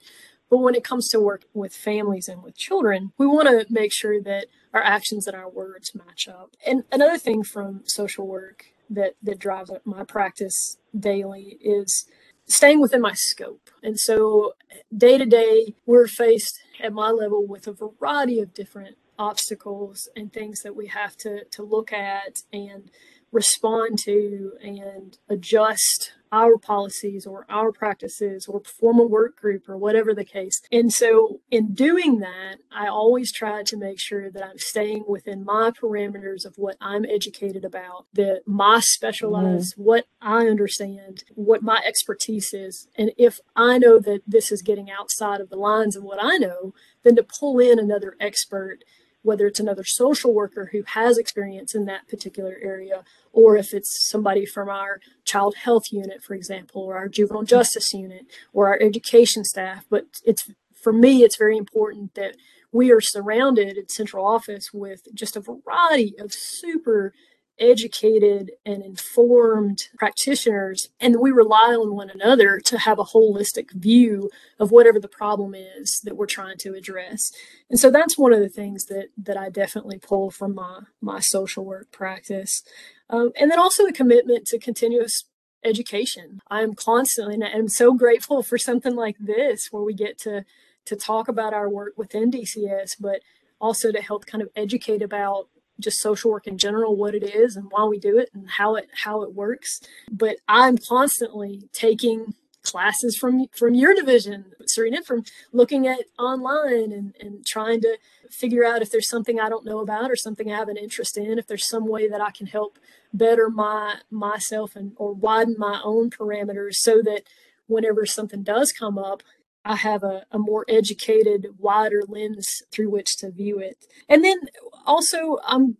But 0.48 0.58
when 0.58 0.74
it 0.74 0.82
comes 0.82 1.08
to 1.08 1.20
work 1.20 1.44
with 1.54 1.72
families 1.72 2.28
and 2.28 2.42
with 2.42 2.56
children, 2.56 3.12
we 3.16 3.26
want 3.26 3.48
to 3.48 3.72
make 3.72 3.92
sure 3.92 4.20
that 4.22 4.46
our 4.74 4.82
actions 4.82 5.26
and 5.26 5.36
our 5.36 5.48
words 5.48 5.94
match 5.94 6.26
up. 6.26 6.56
And 6.66 6.82
another 6.90 7.18
thing 7.18 7.44
from 7.44 7.82
social 7.84 8.26
work 8.26 8.66
that 8.90 9.14
that 9.22 9.38
drives 9.38 9.70
my 9.84 10.02
practice 10.02 10.76
daily 10.98 11.56
is 11.60 12.06
staying 12.46 12.80
within 12.80 13.00
my 13.00 13.12
scope. 13.14 13.70
And 13.82 13.98
so 13.98 14.54
day 14.94 15.16
to 15.18 15.24
day, 15.24 15.74
we're 15.86 16.08
faced 16.08 16.58
at 16.82 16.92
my 16.92 17.10
level 17.10 17.46
with 17.46 17.68
a 17.68 17.72
variety 17.72 18.40
of 18.40 18.52
different 18.52 18.96
obstacles 19.20 20.08
and 20.16 20.32
things 20.32 20.62
that 20.62 20.74
we 20.74 20.86
have 20.86 21.14
to, 21.18 21.44
to 21.44 21.62
look 21.62 21.92
at 21.92 22.38
and 22.52 22.90
respond 23.32 23.98
to 23.98 24.52
and 24.62 25.18
adjust 25.28 26.12
our 26.32 26.56
policies 26.56 27.26
or 27.26 27.44
our 27.48 27.72
practices 27.72 28.46
or 28.46 28.62
form 28.64 29.00
a 29.00 29.04
work 29.04 29.36
group 29.36 29.68
or 29.68 29.76
whatever 29.76 30.14
the 30.14 30.24
case. 30.24 30.60
And 30.70 30.92
so, 30.92 31.40
in 31.50 31.74
doing 31.74 32.20
that, 32.20 32.58
I 32.70 32.86
always 32.86 33.32
try 33.32 33.64
to 33.64 33.76
make 33.76 34.00
sure 34.00 34.30
that 34.30 34.44
I'm 34.44 34.58
staying 34.58 35.04
within 35.08 35.44
my 35.44 35.70
parameters 35.70 36.44
of 36.44 36.54
what 36.56 36.76
I'm 36.80 37.04
educated 37.04 37.64
about, 37.64 38.06
that 38.14 38.42
my 38.46 38.80
specialized, 38.80 39.74
mm-hmm. 39.74 39.82
what 39.82 40.06
I 40.20 40.46
understand, 40.46 41.24
what 41.34 41.62
my 41.62 41.82
expertise 41.84 42.54
is. 42.54 42.86
And 42.96 43.10
if 43.18 43.40
I 43.56 43.78
know 43.78 43.98
that 43.98 44.22
this 44.26 44.52
is 44.52 44.62
getting 44.62 44.88
outside 44.90 45.40
of 45.40 45.50
the 45.50 45.56
lines 45.56 45.96
of 45.96 46.04
what 46.04 46.18
I 46.22 46.36
know, 46.36 46.74
then 47.02 47.16
to 47.16 47.24
pull 47.24 47.58
in 47.58 47.78
another 47.78 48.14
expert 48.20 48.84
whether 49.22 49.46
it's 49.46 49.60
another 49.60 49.84
social 49.84 50.32
worker 50.32 50.70
who 50.72 50.82
has 50.86 51.18
experience 51.18 51.74
in 51.74 51.84
that 51.84 52.08
particular 52.08 52.56
area, 52.62 53.04
or 53.32 53.56
if 53.56 53.74
it's 53.74 54.08
somebody 54.08 54.46
from 54.46 54.68
our 54.68 55.00
child 55.24 55.54
health 55.56 55.92
unit, 55.92 56.22
for 56.22 56.34
example, 56.34 56.82
or 56.82 56.96
our 56.96 57.08
juvenile 57.08 57.42
justice 57.42 57.92
unit, 57.92 58.26
or 58.52 58.68
our 58.68 58.78
education 58.80 59.44
staff. 59.44 59.84
But 59.90 60.06
it's 60.24 60.50
for 60.74 60.92
me, 60.92 61.22
it's 61.22 61.36
very 61.36 61.56
important 61.56 62.14
that 62.14 62.36
we 62.72 62.90
are 62.90 63.00
surrounded 63.00 63.76
at 63.76 63.90
central 63.90 64.24
office 64.24 64.72
with 64.72 65.08
just 65.14 65.36
a 65.36 65.40
variety 65.40 66.14
of 66.18 66.32
super 66.32 67.12
educated 67.60 68.52
and 68.64 68.82
informed 68.82 69.88
practitioners, 69.98 70.88
and 70.98 71.20
we 71.20 71.30
rely 71.30 71.76
on 71.78 71.94
one 71.94 72.10
another 72.10 72.58
to 72.64 72.78
have 72.78 72.98
a 72.98 73.04
holistic 73.04 73.70
view 73.72 74.30
of 74.58 74.70
whatever 74.70 74.98
the 74.98 75.08
problem 75.08 75.54
is 75.54 76.00
that 76.04 76.16
we're 76.16 76.26
trying 76.26 76.56
to 76.58 76.74
address. 76.74 77.30
And 77.68 77.78
so 77.78 77.90
that's 77.90 78.18
one 78.18 78.32
of 78.32 78.40
the 78.40 78.48
things 78.48 78.86
that 78.86 79.08
that 79.18 79.36
I 79.36 79.50
definitely 79.50 79.98
pull 79.98 80.30
from 80.30 80.54
my 80.54 80.80
my 81.00 81.20
social 81.20 81.64
work 81.64 81.92
practice. 81.92 82.62
Um, 83.08 83.32
and 83.38 83.50
then 83.50 83.58
also 83.58 83.84
the 83.84 83.92
commitment 83.92 84.46
to 84.46 84.58
continuous 84.58 85.24
education. 85.62 86.40
I'm 86.50 86.74
constantly, 86.74 87.34
and 87.34 87.44
I'm 87.44 87.68
so 87.68 87.92
grateful 87.92 88.42
for 88.42 88.56
something 88.56 88.94
like 88.94 89.16
this 89.18 89.68
where 89.70 89.82
we 89.82 89.94
get 89.94 90.18
to 90.20 90.44
to 90.86 90.96
talk 90.96 91.28
about 91.28 91.52
our 91.52 91.68
work 91.68 91.92
within 91.96 92.30
DCS, 92.30 92.96
but 92.98 93.20
also 93.60 93.92
to 93.92 94.00
help 94.00 94.26
kind 94.26 94.42
of 94.42 94.48
educate 94.56 95.02
about 95.02 95.48
just 95.80 96.00
social 96.00 96.30
work 96.30 96.46
in 96.46 96.58
general, 96.58 96.96
what 96.96 97.14
it 97.14 97.22
is 97.22 97.56
and 97.56 97.66
why 97.70 97.84
we 97.84 97.98
do 97.98 98.18
it 98.18 98.30
and 98.34 98.50
how 98.50 98.76
it 98.76 98.88
how 99.04 99.22
it 99.22 99.34
works. 99.34 99.80
But 100.10 100.36
I'm 100.48 100.78
constantly 100.78 101.68
taking 101.72 102.34
classes 102.62 103.16
from 103.16 103.46
from 103.56 103.74
your 103.74 103.94
division, 103.94 104.52
Serena, 104.66 105.02
from 105.02 105.24
looking 105.52 105.86
at 105.86 106.00
online 106.18 106.92
and, 106.92 107.14
and 107.20 107.46
trying 107.46 107.80
to 107.80 107.98
figure 108.30 108.64
out 108.64 108.82
if 108.82 108.90
there's 108.90 109.08
something 109.08 109.40
I 109.40 109.48
don't 109.48 109.64
know 109.64 109.80
about 109.80 110.10
or 110.10 110.16
something 110.16 110.52
I 110.52 110.56
have 110.56 110.68
an 110.68 110.76
interest 110.76 111.16
in, 111.16 111.38
if 111.38 111.46
there's 111.46 111.68
some 111.68 111.86
way 111.86 112.08
that 112.08 112.20
I 112.20 112.30
can 112.30 112.46
help 112.46 112.78
better 113.12 113.50
my 113.50 113.96
myself 114.10 114.76
and 114.76 114.92
or 114.96 115.12
widen 115.12 115.56
my 115.58 115.80
own 115.82 116.10
parameters 116.10 116.74
so 116.74 117.02
that 117.02 117.22
whenever 117.66 118.04
something 118.04 118.42
does 118.42 118.72
come 118.72 118.98
up, 118.98 119.22
I 119.64 119.76
have 119.76 120.02
a, 120.02 120.24
a 120.30 120.38
more 120.38 120.64
educated, 120.68 121.48
wider 121.58 122.02
lens 122.06 122.62
through 122.72 122.90
which 122.90 123.16
to 123.18 123.30
view 123.30 123.58
it. 123.58 123.84
And 124.08 124.24
then 124.24 124.38
also, 124.86 125.38
I'm 125.46 125.76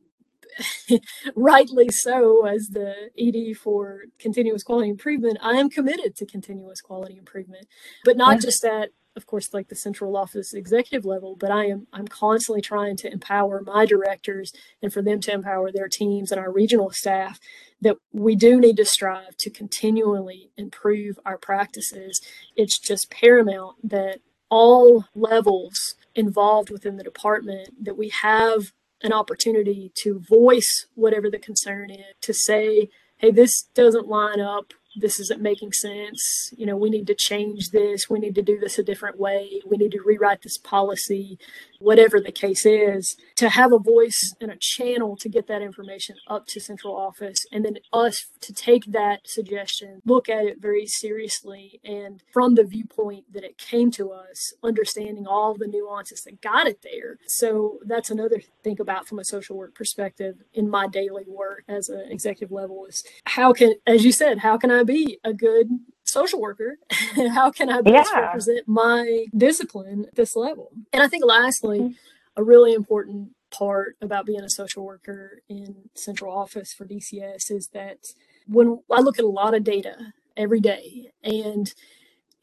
rightly 1.35 1.89
so, 1.89 2.47
as 2.47 2.69
the 2.69 3.11
ED 3.19 3.57
for 3.57 4.03
continuous 4.19 4.63
quality 4.63 4.91
improvement, 4.91 5.39
I 5.43 5.53
am 5.53 5.71
committed 5.71 6.17
to 6.17 6.27
continuous 6.27 6.81
quality 6.81 7.17
improvement, 7.17 7.67
but 8.05 8.17
not 8.17 8.35
yeah. 8.35 8.41
just 8.41 8.65
at 8.65 8.91
of 9.17 9.27
course 9.27 9.53
like 9.53 9.69
the 9.69 9.75
central 9.75 10.17
office 10.17 10.55
executive 10.55 11.05
level 11.05 11.37
but 11.37 11.51
i 11.51 11.67
am 11.67 11.87
i'm 11.93 12.09
constantly 12.09 12.63
trying 12.63 12.97
to 12.97 13.11
empower 13.13 13.63
my 13.63 13.85
directors 13.87 14.53
and 14.83 14.93
for 14.93 15.03
them 15.03 15.21
to 15.21 15.33
empower 15.33 15.73
their 15.73 15.89
teams 15.89 16.31
and 16.31 16.41
our 16.41 16.53
regional 16.53 16.91
staff 16.91 17.39
that 17.81 17.97
we 18.13 18.35
do 18.37 18.61
need 18.61 18.77
to 18.77 18.85
strive 18.85 19.37
to 19.39 19.51
continually 19.51 20.51
improve 20.57 21.19
our 21.25 21.39
practices. 21.39 22.21
It's 22.57 22.79
just 22.79 23.11
paramount 23.11 23.77
that 23.89 24.21
all 24.51 25.07
levels 25.15 25.95
involved 26.15 26.71
within 26.71 26.97
the 26.97 27.05
department 27.05 27.71
that 27.85 27.97
we 27.97 28.09
have 28.09 28.73
an 29.03 29.13
opportunity 29.13 29.93
to 29.95 30.19
voice 30.21 30.87
whatever 30.95 31.31
the 31.31 31.39
concern 31.39 31.91
is 31.91 32.05
to 32.21 32.35
say 32.35 32.89
hey 33.17 33.31
this 33.31 33.63
doesn't 33.75 34.09
line 34.09 34.41
up 34.41 34.75
this 34.97 35.21
isn't 35.21 35.41
making 35.41 35.73
sense. 35.73 36.53
You 36.57 36.67
know, 36.67 36.77
we 36.77 36.91
need 36.91 37.07
to 37.07 37.15
change 37.15 37.71
this. 37.71 38.11
We 38.11 38.19
need 38.19 38.35
to 38.35 38.43
do 38.43 38.59
this 38.59 38.79
a 38.79 38.83
different 38.83 39.19
way. 39.19 39.61
We 39.65 39.77
need 39.77 39.93
to 39.93 40.03
rewrite 40.05 40.43
this 40.43 40.59
policy, 40.59 41.39
whatever 41.79 42.21
the 42.21 42.33
case 42.33 42.67
is, 42.67 43.17
to 43.37 43.49
have 43.49 43.73
a 43.73 43.79
voice 43.79 44.35
and 44.41 44.51
a 44.51 44.57
channel 44.57 45.17
to 45.17 45.29
get 45.29 45.47
that 45.47 45.63
information 45.63 46.17
up 46.27 46.47
to 46.49 46.61
central 46.61 46.97
office 46.97 47.47
and 47.53 47.65
then 47.65 47.79
us 47.93 48.27
to 48.41 48.53
take 48.53 48.85
that 48.87 49.21
suggestion, 49.27 50.03
look 50.05 50.29
at 50.29 50.45
it 50.45 50.61
very 50.61 50.87
seriously 50.87 51.81
and 51.85 52.23
from 52.33 52.55
the 52.55 52.65
viewpoint 52.65 53.33
that 53.33 53.45
it 53.45 53.59
came 53.59 53.91
to 53.93 54.11
us, 54.11 54.53
understanding 54.63 55.27
all 55.27 55.55
the 55.55 55.67
nuances 55.67 56.23
that 56.23 56.41
got 56.41 56.67
it 56.67 56.83
there. 56.83 57.19
So 57.27 57.79
that's 57.85 58.11
another 58.11 58.41
thing 58.65 58.81
about 58.81 59.07
from 59.07 59.19
a 59.19 59.25
social 59.25 59.57
work 59.57 59.75
perspective 59.75 60.37
in 60.53 60.69
my 60.69 60.89
daily 60.89 61.25
work 61.29 61.65
as 61.69 61.89
an 61.89 62.07
executive 62.11 62.53
level 62.53 62.87
is 62.87 63.05
how 63.25 63.53
can, 63.53 63.75
as 63.87 64.05
you 64.05 64.13
said, 64.13 64.39
how 64.39 64.57
can 64.57 64.71
I 64.71 64.80
be 64.85 65.19
a 65.25 65.33
good 65.33 65.69
social 66.05 66.41
worker? 66.41 66.79
How 67.35 67.51
can 67.51 67.71
I 67.71 67.81
best 67.81 68.11
yeah. 68.13 68.21
represent 68.21 68.67
my 68.67 69.27
discipline 69.37 70.07
at 70.09 70.15
this 70.15 70.37
level? 70.37 70.71
And 70.93 71.03
I 71.03 71.09
think 71.09 71.25
lastly, 71.25 71.81
mm-hmm. 71.81 71.93
a 72.37 72.43
really 72.43 72.73
important 72.73 73.31
part 73.51 73.97
about 74.01 74.27
being 74.27 74.43
a 74.43 74.51
social 74.51 74.85
worker 74.85 75.43
in 75.49 75.91
central 75.95 76.33
office 76.37 76.73
for 76.73 76.87
DCS 76.87 77.51
is 77.51 77.69
that 77.73 77.99
when 78.47 78.81
I 78.91 79.01
look 79.01 79.19
at 79.19 79.25
a 79.25 79.29
lot 79.29 79.55
of 79.55 79.65
data 79.65 80.13
every 80.37 80.61
day 80.61 81.11
and 81.23 81.73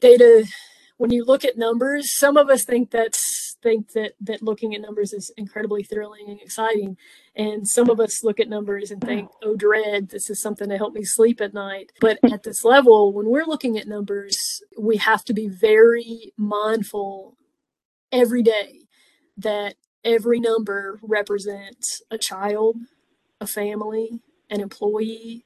data 0.00 0.46
when 0.98 1.10
you 1.10 1.24
look 1.24 1.44
at 1.44 1.56
numbers, 1.56 2.16
some 2.16 2.36
of 2.36 2.50
us 2.50 2.64
think 2.64 2.90
that's 2.90 3.20
think 3.62 3.92
that 3.92 4.12
that 4.20 4.42
looking 4.42 4.74
at 4.74 4.80
numbers 4.80 5.12
is 5.12 5.30
incredibly 5.36 5.82
thrilling 5.82 6.28
and 6.28 6.40
exciting, 6.40 6.96
and 7.36 7.66
some 7.66 7.90
of 7.90 8.00
us 8.00 8.24
look 8.24 8.40
at 8.40 8.48
numbers 8.48 8.90
and 8.90 9.00
think, 9.00 9.30
"Oh, 9.42 9.56
dread! 9.56 10.08
This 10.08 10.30
is 10.30 10.40
something 10.40 10.68
to 10.68 10.76
help 10.76 10.94
me 10.94 11.04
sleep 11.04 11.40
at 11.40 11.54
night." 11.54 11.92
But 12.00 12.18
at 12.32 12.42
this 12.42 12.64
level, 12.64 13.12
when 13.12 13.26
we're 13.26 13.46
looking 13.46 13.78
at 13.78 13.88
numbers, 13.88 14.62
we 14.78 14.96
have 14.98 15.24
to 15.24 15.34
be 15.34 15.48
very 15.48 16.32
mindful 16.36 17.36
every 18.12 18.42
day 18.42 18.86
that 19.36 19.74
every 20.04 20.40
number 20.40 20.98
represents 21.02 22.02
a 22.10 22.18
child, 22.18 22.76
a 23.40 23.46
family, 23.46 24.20
an 24.50 24.60
employee, 24.60 25.44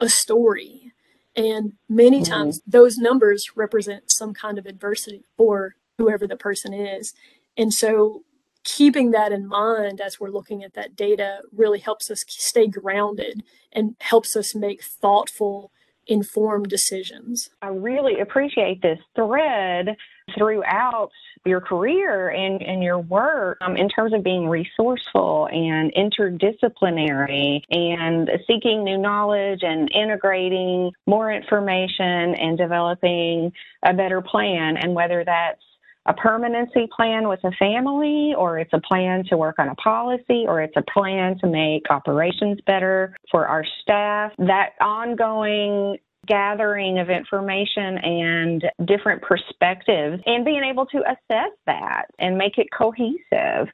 a 0.00 0.08
story 0.08 0.92
and 1.36 1.72
many 1.88 2.20
mm-hmm. 2.20 2.32
times 2.32 2.60
those 2.66 2.96
numbers 2.96 3.56
represent 3.56 4.04
some 4.10 4.34
kind 4.34 4.58
of 4.58 4.66
adversity 4.66 5.24
for 5.36 5.74
whoever 5.98 6.26
the 6.26 6.36
person 6.36 6.72
is. 6.72 7.12
And 7.56 7.72
so 7.72 8.22
keeping 8.64 9.10
that 9.10 9.32
in 9.32 9.46
mind 9.46 10.00
as 10.00 10.18
we're 10.18 10.30
looking 10.30 10.64
at 10.64 10.74
that 10.74 10.96
data 10.96 11.40
really 11.52 11.78
helps 11.78 12.10
us 12.10 12.24
stay 12.26 12.66
grounded 12.66 13.42
and 13.72 13.94
helps 14.00 14.34
us 14.36 14.54
make 14.54 14.82
thoughtful 14.82 15.70
informed 16.06 16.68
decisions. 16.68 17.50
I 17.62 17.68
really 17.68 18.20
appreciate 18.20 18.82
this 18.82 18.98
thread 19.14 19.96
throughout 20.36 21.10
your 21.44 21.60
career 21.60 22.30
and, 22.30 22.62
and 22.62 22.82
your 22.82 22.98
work 22.98 23.58
um, 23.60 23.76
in 23.76 23.88
terms 23.88 24.14
of 24.14 24.22
being 24.22 24.48
resourceful 24.48 25.48
and 25.50 25.92
interdisciplinary 25.94 27.60
and 27.70 28.30
seeking 28.46 28.84
new 28.84 28.96
knowledge 28.96 29.60
and 29.62 29.90
integrating 29.92 30.90
more 31.06 31.30
information 31.30 32.34
and 32.34 32.56
developing 32.56 33.52
a 33.82 33.92
better 33.92 34.22
plan. 34.22 34.76
And 34.78 34.94
whether 34.94 35.22
that's 35.24 35.60
a 36.06 36.14
permanency 36.14 36.88
plan 36.94 37.28
with 37.28 37.40
a 37.44 37.52
family, 37.52 38.34
or 38.36 38.58
it's 38.58 38.72
a 38.72 38.80
plan 38.80 39.24
to 39.30 39.36
work 39.36 39.58
on 39.58 39.68
a 39.68 39.74
policy, 39.76 40.44
or 40.46 40.60
it's 40.60 40.76
a 40.76 40.84
plan 40.92 41.38
to 41.38 41.46
make 41.46 41.90
operations 41.90 42.58
better 42.66 43.16
for 43.30 43.46
our 43.46 43.64
staff. 43.82 44.32
That 44.38 44.70
ongoing 44.80 45.98
gathering 46.26 46.98
of 46.98 47.10
information 47.10 47.98
and 47.98 48.64
different 48.86 49.22
perspectives 49.22 50.22
and 50.26 50.44
being 50.44 50.62
able 50.64 50.86
to 50.86 50.98
assess 51.00 51.52
that 51.66 52.04
and 52.18 52.38
make 52.38 52.58
it 52.58 52.66
cohesive 52.76 53.68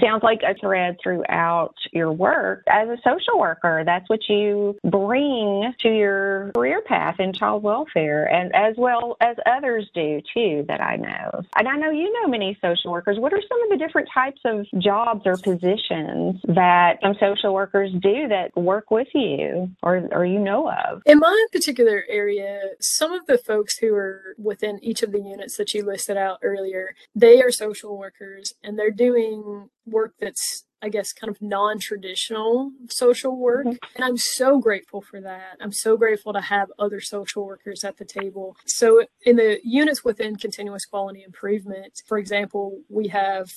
sounds 0.00 0.22
like 0.22 0.42
a 0.42 0.54
thread 0.54 0.96
throughout 1.02 1.74
your 1.92 2.12
work 2.12 2.64
as 2.68 2.88
a 2.88 2.96
social 3.04 3.38
worker. 3.38 3.82
That's 3.84 4.08
what 4.08 4.28
you 4.28 4.78
bring 4.84 5.72
to 5.80 5.88
your 5.88 6.50
career 6.54 6.82
path 6.82 7.20
in 7.20 7.32
child 7.32 7.62
welfare, 7.62 8.24
and 8.26 8.54
as 8.54 8.76
well 8.76 9.16
as 9.20 9.36
others 9.46 9.88
do 9.94 10.20
too 10.34 10.64
that 10.68 10.80
I 10.80 10.96
know. 10.96 11.42
And 11.56 11.68
I 11.68 11.76
know 11.76 11.90
you 11.90 12.12
know 12.12 12.28
many 12.28 12.58
social 12.60 12.92
workers. 12.92 13.18
What 13.18 13.32
are 13.32 13.42
some 13.48 13.62
of 13.62 13.70
the 13.70 13.76
different 13.76 14.08
types 14.12 14.40
of 14.44 14.66
jobs 14.78 15.22
or 15.26 15.36
positions 15.36 16.40
that 16.44 16.98
some 17.02 17.14
social 17.20 17.54
workers 17.54 17.92
do 17.92 18.28
that 18.28 18.56
work 18.56 18.90
with 18.90 19.08
you 19.14 19.70
or, 19.82 20.08
or 20.12 20.24
you 20.24 20.38
know 20.38 20.70
of? 20.70 21.02
In 21.06 21.18
my 21.18 21.46
particular 21.52 22.04
area, 22.08 22.60
some 22.80 23.12
of 23.12 23.26
the 23.26 23.38
folks 23.38 23.78
who 23.78 23.94
are 23.94 24.34
within 24.38 24.78
each 24.82 25.02
of 25.02 25.12
the 25.12 25.20
units 25.20 25.56
that 25.56 25.74
you 25.74 25.84
listed 25.84 26.16
out 26.16 26.38
earlier, 26.42 26.94
they 27.14 27.42
are 27.42 27.50
social 27.50 27.98
workers 27.98 28.54
and 28.62 28.78
they're 28.78 28.90
doing 28.90 29.68
work 29.86 30.14
that's 30.20 30.64
I 30.84 30.88
guess 30.88 31.12
kind 31.12 31.30
of 31.30 31.40
non-traditional 31.40 32.72
social 32.88 33.36
work 33.36 33.66
mm-hmm. 33.66 33.94
and 33.94 34.04
I'm 34.04 34.16
so 34.16 34.58
grateful 34.58 35.00
for 35.00 35.20
that. 35.20 35.58
I'm 35.60 35.72
so 35.72 35.96
grateful 35.96 36.32
to 36.32 36.40
have 36.40 36.72
other 36.78 37.00
social 37.00 37.46
workers 37.46 37.84
at 37.84 37.98
the 37.98 38.04
table. 38.04 38.56
So 38.66 39.04
in 39.24 39.36
the 39.36 39.60
units 39.62 40.04
within 40.04 40.36
continuous 40.36 40.84
quality 40.84 41.22
improvement, 41.22 42.02
for 42.06 42.18
example, 42.18 42.80
we 42.88 43.08
have 43.08 43.50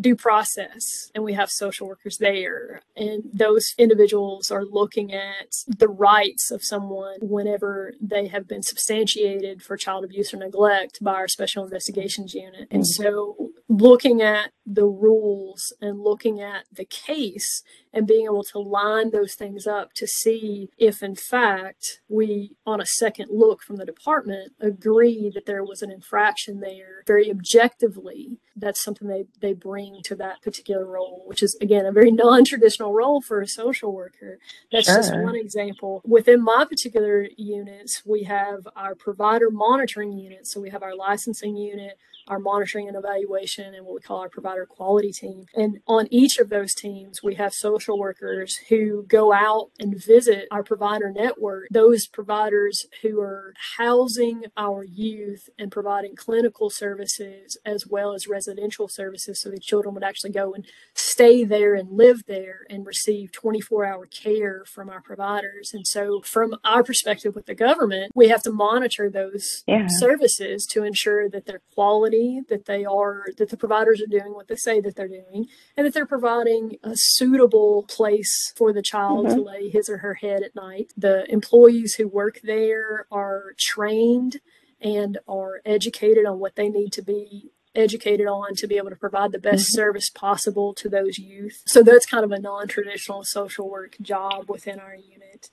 due 0.00 0.16
process 0.16 1.10
and 1.14 1.22
we 1.22 1.34
have 1.34 1.50
social 1.50 1.86
workers 1.86 2.18
there 2.18 2.80
and 2.96 3.24
those 3.32 3.74
individuals 3.76 4.50
are 4.50 4.64
looking 4.64 5.12
at 5.12 5.54
the 5.66 5.88
rights 5.88 6.50
of 6.50 6.64
someone 6.64 7.16
whenever 7.20 7.92
they 8.00 8.26
have 8.26 8.48
been 8.48 8.62
substantiated 8.62 9.62
for 9.62 9.76
child 9.76 10.04
abuse 10.04 10.32
or 10.32 10.38
neglect 10.38 10.98
by 11.02 11.12
our 11.12 11.28
special 11.28 11.64
investigations 11.64 12.34
unit 12.34 12.68
and 12.70 12.84
mm-hmm. 12.84 13.02
so 13.02 13.41
looking 13.78 14.20
at 14.20 14.50
the 14.66 14.84
rules 14.84 15.72
and 15.80 16.00
looking 16.00 16.40
at 16.40 16.64
the 16.70 16.84
case 16.84 17.62
and 17.92 18.06
being 18.06 18.26
able 18.26 18.44
to 18.44 18.58
line 18.58 19.10
those 19.10 19.34
things 19.34 19.66
up 19.66 19.92
to 19.92 20.06
see 20.06 20.68
if 20.78 21.02
in 21.02 21.16
fact 21.16 22.00
we 22.08 22.54
on 22.64 22.80
a 22.80 22.86
second 22.86 23.28
look 23.30 23.62
from 23.62 23.76
the 23.76 23.84
department 23.84 24.52
agree 24.60 25.30
that 25.34 25.46
there 25.46 25.64
was 25.64 25.82
an 25.82 25.90
infraction 25.90 26.60
there. 26.60 27.02
Very 27.06 27.30
objectively 27.30 28.38
that's 28.54 28.84
something 28.84 29.08
they, 29.08 29.24
they 29.40 29.54
bring 29.54 30.00
to 30.04 30.14
that 30.14 30.42
particular 30.42 30.84
role 30.84 31.22
which 31.26 31.42
is 31.42 31.56
again 31.60 31.86
a 31.86 31.92
very 31.92 32.10
non-traditional 32.12 32.92
role 32.92 33.20
for 33.20 33.40
a 33.40 33.48
social 33.48 33.92
worker. 33.92 34.38
That's 34.70 34.86
sure. 34.86 34.96
just 34.96 35.16
one 35.16 35.34
example. 35.34 36.02
Within 36.04 36.42
my 36.42 36.66
particular 36.68 37.26
units 37.36 38.02
we 38.04 38.22
have 38.24 38.68
our 38.76 38.94
provider 38.94 39.50
monitoring 39.50 40.12
unit. 40.12 40.46
So 40.46 40.60
we 40.60 40.70
have 40.70 40.82
our 40.82 40.94
licensing 40.94 41.56
unit 41.56 41.98
our 42.28 42.38
monitoring 42.38 42.88
and 42.88 42.96
evaluation 42.96 43.74
and 43.74 43.84
what 43.84 43.94
we 43.94 44.00
call 44.00 44.18
our 44.18 44.28
provider 44.28 44.66
quality 44.66 45.12
team. 45.12 45.46
And 45.54 45.78
on 45.86 46.06
each 46.10 46.38
of 46.38 46.48
those 46.48 46.74
teams, 46.74 47.22
we 47.22 47.34
have 47.34 47.52
social 47.52 47.98
workers 47.98 48.56
who 48.68 49.04
go 49.08 49.32
out 49.32 49.70
and 49.78 50.02
visit 50.02 50.46
our 50.50 50.62
provider 50.62 51.10
network, 51.10 51.68
those 51.70 52.06
providers 52.06 52.86
who 53.02 53.20
are 53.20 53.54
housing 53.76 54.44
our 54.56 54.84
youth 54.84 55.48
and 55.58 55.70
providing 55.70 56.16
clinical 56.16 56.70
services 56.70 57.56
as 57.64 57.86
well 57.86 58.14
as 58.14 58.28
residential 58.28 58.88
services 58.88 59.40
so 59.40 59.50
the 59.50 59.58
children 59.58 59.94
would 59.94 60.04
actually 60.04 60.30
go 60.30 60.52
and 60.54 60.66
stay 60.94 61.44
there 61.44 61.74
and 61.74 61.90
live 61.90 62.24
there 62.26 62.60
and 62.70 62.86
receive 62.86 63.32
24 63.32 63.84
hour 63.84 64.06
care 64.06 64.64
from 64.66 64.88
our 64.88 65.00
providers. 65.00 65.72
And 65.72 65.86
so, 65.86 66.20
from 66.22 66.56
our 66.64 66.82
perspective 66.82 67.34
with 67.34 67.46
the 67.46 67.54
government, 67.54 68.12
we 68.14 68.28
have 68.28 68.42
to 68.42 68.52
monitor 68.52 69.10
those 69.10 69.62
yeah. 69.66 69.86
services 69.88 70.66
to 70.66 70.84
ensure 70.84 71.28
that 71.28 71.46
their 71.46 71.60
quality 71.74 72.11
quality, 72.12 72.40
that 72.48 72.66
they 72.66 72.84
are, 72.84 73.24
that 73.36 73.50
the 73.50 73.56
providers 73.56 74.00
are 74.00 74.06
doing 74.06 74.34
what 74.34 74.48
they 74.48 74.56
say 74.56 74.80
that 74.80 74.96
they're 74.96 75.08
doing, 75.08 75.46
and 75.76 75.86
that 75.86 75.94
they're 75.94 76.06
providing 76.06 76.76
a 76.82 76.92
suitable 76.94 77.84
place 77.88 78.52
for 78.56 78.72
the 78.72 78.82
child 78.82 79.26
mm-hmm. 79.26 79.36
to 79.36 79.42
lay 79.42 79.68
his 79.68 79.88
or 79.88 79.98
her 79.98 80.14
head 80.14 80.42
at 80.42 80.54
night. 80.54 80.92
The 80.96 81.30
employees 81.30 81.94
who 81.94 82.08
work 82.08 82.40
there 82.42 83.06
are 83.10 83.54
trained 83.58 84.40
and 84.80 85.18
are 85.28 85.60
educated 85.64 86.26
on 86.26 86.38
what 86.38 86.56
they 86.56 86.68
need 86.68 86.92
to 86.92 87.02
be 87.02 87.50
educated 87.74 88.26
on 88.26 88.54
to 88.54 88.66
be 88.66 88.76
able 88.76 88.90
to 88.90 88.96
provide 88.96 89.32
the 89.32 89.38
best 89.38 89.64
mm-hmm. 89.64 89.76
service 89.76 90.10
possible 90.10 90.74
to 90.74 90.88
those 90.88 91.18
youth. 91.18 91.62
So 91.66 91.82
that's 91.82 92.04
kind 92.04 92.24
of 92.24 92.30
a 92.30 92.38
non 92.38 92.68
traditional 92.68 93.22
social 93.24 93.68
work 93.68 93.96
job 94.00 94.50
within 94.50 94.78
our 94.78 94.94
unit. 94.94 95.48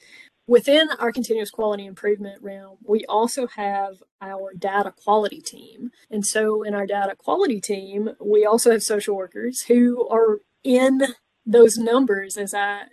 Within 0.49 0.89
our 0.97 1.11
continuous 1.11 1.51
quality 1.51 1.85
improvement 1.85 2.41
realm, 2.41 2.79
we 2.83 3.05
also 3.05 3.45
have 3.45 4.01
our 4.19 4.51
data 4.57 4.91
quality 4.91 5.41
team. 5.41 5.91
And 6.09 6.25
so, 6.25 6.63
in 6.63 6.73
our 6.73 6.87
data 6.87 7.15
quality 7.15 7.61
team, 7.61 8.09
we 8.19 8.47
also 8.47 8.71
have 8.71 8.81
social 8.81 9.15
workers 9.15 9.61
who 9.61 10.09
are 10.09 10.39
in 10.63 11.03
those 11.45 11.77
numbers, 11.77 12.35
as 12.35 12.55
I 12.55 12.85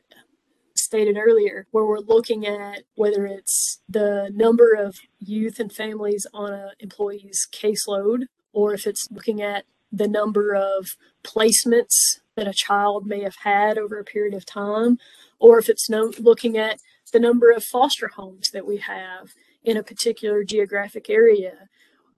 stated 0.75 1.17
earlier, 1.17 1.67
where 1.71 1.87
we're 1.87 2.01
looking 2.01 2.47
at 2.47 2.83
whether 2.95 3.25
it's 3.25 3.81
the 3.89 4.31
number 4.35 4.75
of 4.75 4.99
youth 5.19 5.59
and 5.59 5.73
families 5.73 6.27
on 6.35 6.53
an 6.53 6.73
employee's 6.79 7.49
caseload, 7.51 8.25
or 8.53 8.75
if 8.75 8.87
it's 8.87 9.11
looking 9.11 9.41
at 9.41 9.65
the 9.91 10.09
number 10.09 10.55
of 10.55 10.95
placements 11.25 12.21
that 12.37 12.47
a 12.47 12.53
child 12.53 13.07
may 13.07 13.23
have 13.23 13.37
had 13.45 13.79
over 13.79 13.99
a 13.99 14.05
period 14.05 14.35
of 14.35 14.45
time, 14.45 14.99
or 15.39 15.59
if 15.59 15.71
it's 15.71 15.89
no, 15.89 16.13
looking 16.19 16.59
at 16.59 16.79
the 17.13 17.21
number 17.21 17.51
of 17.51 17.65
foster 17.65 18.09
homes 18.09 18.51
that 18.51 18.67
we 18.67 18.79
have 18.79 19.33
in 19.65 19.77
a 19.77 19.83
particular 19.83 20.45
geographic 20.45 21.09
area. 21.11 21.69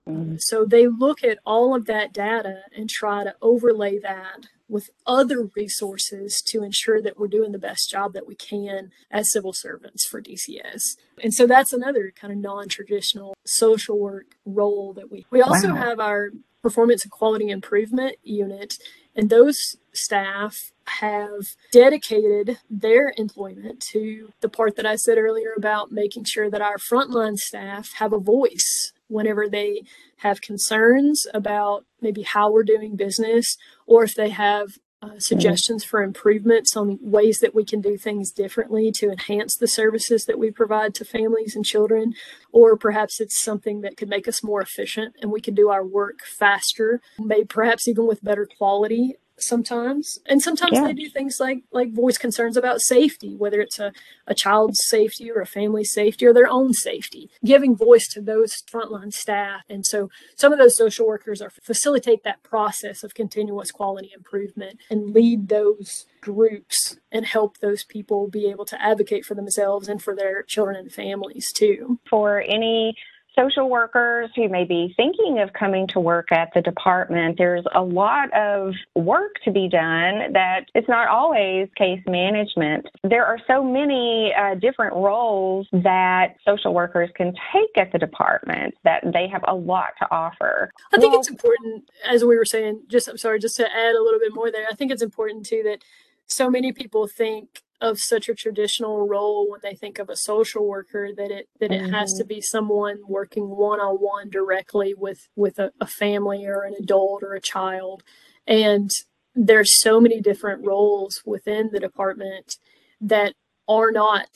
Mm-hmm. 0.09 0.37
So 0.38 0.64
they 0.64 0.87
look 0.87 1.23
at 1.23 1.38
all 1.45 1.75
of 1.75 1.87
that 1.87 2.12
data 2.12 2.62
and 2.75 2.88
try 2.88 3.25
to 3.25 3.35
overlay 3.42 3.99
that 3.99 4.47
with 4.68 4.90
other 5.07 5.49
resources 5.57 6.42
to 6.47 6.62
ensure 6.62 7.00
that 7.00 7.18
we're 7.18 7.28
doing 7.28 7.52
the 7.52 7.59
best 7.59 7.90
job 7.90 8.12
that 8.12 8.26
we 8.26 8.35
can 8.35 8.90
as 9.11 9.33
civil 9.33 9.52
servants 9.52 10.07
for 10.07 10.21
DCS. 10.21 10.97
And 11.23 11.33
so 11.33 11.47
that's 11.47 11.73
another 11.73 12.12
kind 12.14 12.33
of 12.33 12.38
non-traditional 12.38 13.35
social 13.47 13.99
work 13.99 14.37
role 14.45 14.92
that 14.95 15.11
we 15.11 15.26
we 15.30 15.40
also 15.40 15.68
wow. 15.68 15.76
have 15.76 16.00
our 16.00 16.30
performance 16.62 17.02
and 17.04 17.11
quality 17.11 17.49
improvement 17.49 18.16
unit 18.23 18.78
and 19.19 19.29
those 19.29 19.77
staff 19.93 20.71
have 20.87 21.57
dedicated 21.73 22.59
their 22.71 23.13
employment 23.17 23.81
to 23.81 24.33
the 24.41 24.49
part 24.49 24.77
that 24.77 24.87
I 24.87 24.95
said 24.95 25.19
earlier 25.19 25.53
about 25.57 25.91
making 25.91 26.25
sure 26.25 26.49
that 26.49 26.63
our 26.63 26.79
frontline 26.79 27.37
staff 27.37 27.93
have 27.95 28.13
a 28.13 28.21
voice 28.21 28.93
whenever 29.09 29.49
they 29.49 29.83
have 30.19 30.41
concerns 30.41 31.27
about 31.35 31.85
maybe 32.01 32.23
how 32.23 32.51
we're 32.51 32.62
doing 32.62 32.95
business 32.95 33.57
or 33.87 34.05
if 34.05 34.14
they 34.14 34.29
have 34.29 34.79
uh, 35.01 35.19
suggestions 35.19 35.85
for 35.85 36.03
improvements 36.03 36.77
on 36.77 36.99
ways 37.01 37.39
that 37.41 37.55
we 37.55 37.65
can 37.65 37.81
do 37.81 37.97
things 37.97 38.33
differently 38.33 38.91
to 38.91 39.11
enhance 39.11 39.57
the 39.57 39.69
services 39.69 40.25
that 40.25 40.39
we 40.39 40.51
provide 40.51 40.95
to 40.95 41.05
families 41.05 41.55
and 41.55 41.65
children, 41.65 42.13
or 42.53 42.77
perhaps 42.77 43.21
it's 43.21 43.41
something 43.41 43.81
that 43.83 43.97
could 43.97 44.09
make 44.09 44.27
us 44.27 44.43
more 44.43 44.61
efficient 44.61 45.15
and 45.23 45.31
we 45.31 45.41
can 45.41 45.55
do 45.55 45.69
our 45.69 45.85
work 45.87 46.21
faster, 46.25 47.01
maybe 47.19 47.45
perhaps 47.45 47.87
even 47.87 48.07
with 48.07 48.25
better 48.25 48.47
quality 48.59 49.15
sometimes. 49.40 50.18
And 50.27 50.42
sometimes 50.42 50.72
yeah. 50.72 50.87
they 50.87 50.92
do 50.92 51.09
things 51.09 51.37
like 51.40 51.62
like 51.72 51.92
voice 51.92 52.18
concerns 52.18 52.57
about 52.57 52.81
safety 52.81 53.35
whether 53.37 53.61
it's 53.61 53.79
a, 53.79 53.92
a 54.27 54.35
child's 54.35 54.81
safety 54.88 55.31
or 55.31 55.40
a 55.40 55.46
family's 55.46 55.92
safety 55.92 56.27
or 56.27 56.33
their 56.33 56.48
own 56.48 56.72
safety 56.72 57.31
giving 57.44 57.77
voice 57.77 58.09
to 58.09 58.20
those 58.20 58.62
frontline 58.70 59.12
staff. 59.12 59.62
And 59.68 59.87
so 59.87 60.11
some 60.37 60.53
of 60.53 60.59
those 60.59 60.77
social 60.77 61.07
workers 61.07 61.40
are 61.40 61.51
facilitate 61.51 62.24
that 62.24 62.42
process 62.42 63.03
of 63.03 63.14
continuous 63.14 63.70
quality 63.70 64.11
improvement 64.14 64.81
and 64.90 65.12
lead 65.14 65.48
those 65.48 66.07
groups 66.20 66.98
and 67.12 67.24
help 67.24 67.59
those 67.59 67.85
people 67.85 68.29
be 68.29 68.48
able 68.51 68.64
to 68.66 68.81
advocate 68.83 69.24
for 69.24 69.35
themselves 69.35 69.88
and 69.88 70.03
for 70.03 70.14
their 70.14 70.42
children 70.42 70.77
and 70.77 70.92
families 70.92 71.53
too. 71.53 71.98
For 72.09 72.40
any 72.40 72.96
social 73.38 73.68
workers 73.68 74.31
who 74.35 74.48
may 74.48 74.64
be 74.64 74.92
thinking 74.96 75.38
of 75.40 75.53
coming 75.53 75.87
to 75.88 76.01
work 76.01 76.33
at 76.33 76.51
the 76.55 76.62
department, 76.62 77.37
there's 77.38 77.64
a 77.74 77.83
lot 77.83 78.33
of 78.33 78.74
work 78.94 79.35
to 79.44 79.51
be 79.51 79.68
done 79.68 80.33
that 80.33 80.66
it's 80.74 80.88
not 80.88 81.09
always 81.09 81.68
case 81.77 82.03
management. 82.07 82.87
There 83.03 83.24
are 83.24 83.38
so 83.46 83.62
many 83.62 84.33
uh, 84.35 84.55
different 84.57 84.94
roles 84.94 85.68
that 85.72 86.37
social 86.44 86.74
workers 86.74 87.11
can 87.14 87.33
take 87.53 87.77
at 87.77 87.92
the 87.92 87.98
department 87.98 88.74
that 88.85 89.05
they 89.12 89.29
have 89.29 89.44
a 89.46 89.55
lot 89.55 89.90
to 90.01 90.09
offer. 90.11 90.70
I 90.92 90.98
think 90.98 91.12
well, 91.12 91.20
it's 91.20 91.31
important, 91.31 91.88
as 92.09 92.24
we 92.24 92.37
were 92.37 92.44
saying, 92.44 92.83
just 92.88 93.09
I'm 93.09 93.18
sorry, 93.18 93.38
just 93.38 93.57
to 93.57 93.64
add 93.64 93.94
a 93.94 94.03
little 94.03 94.20
bit 94.20 94.35
more 94.35 94.51
there, 94.51 94.66
I 94.70 94.74
think 94.74 94.90
it's 94.90 95.03
important 95.03 95.46
too 95.46 95.62
that 95.64 95.83
so 96.29 96.51
many 96.51 96.73
people 96.73 97.07
think 97.09 97.62
of 97.81 97.99
such 97.99 98.29
a 98.29 98.35
traditional 98.35 99.07
role 99.07 99.49
when 99.51 99.61
they 99.62 99.75
think 99.75 99.99
of 99.99 100.09
a 100.09 100.17
social 100.17 100.67
worker 100.67 101.11
that 101.17 101.31
it 101.31 101.49
that 101.61 101.73
it 101.73 101.83
mm-hmm. 101.83 101.95
has 101.95 102.12
to 102.14 102.23
mm-hmm. 102.23 102.35
be 102.35 102.41
someone 102.41 102.99
working 103.09 103.49
one 103.49 103.81
on 103.81 103.97
one 103.97 104.29
directly 104.31 104.95
with 104.95 105.29
with 105.37 105.59
a, 105.59 105.71
a 105.81 105.87
family 105.87 106.45
or 106.45 106.62
an 106.62 106.75
adult 106.79 107.23
or 107.23 107.35
a 107.35 107.41
child 107.41 108.03
and 108.47 108.91
there's 109.35 109.81
so 109.81 110.01
many 110.01 110.21
different 110.21 110.67
roles 110.67 111.23
within 111.25 111.71
the 111.73 111.79
department 111.79 112.57
that 113.01 113.35
are 113.69 113.93
not 113.93 114.29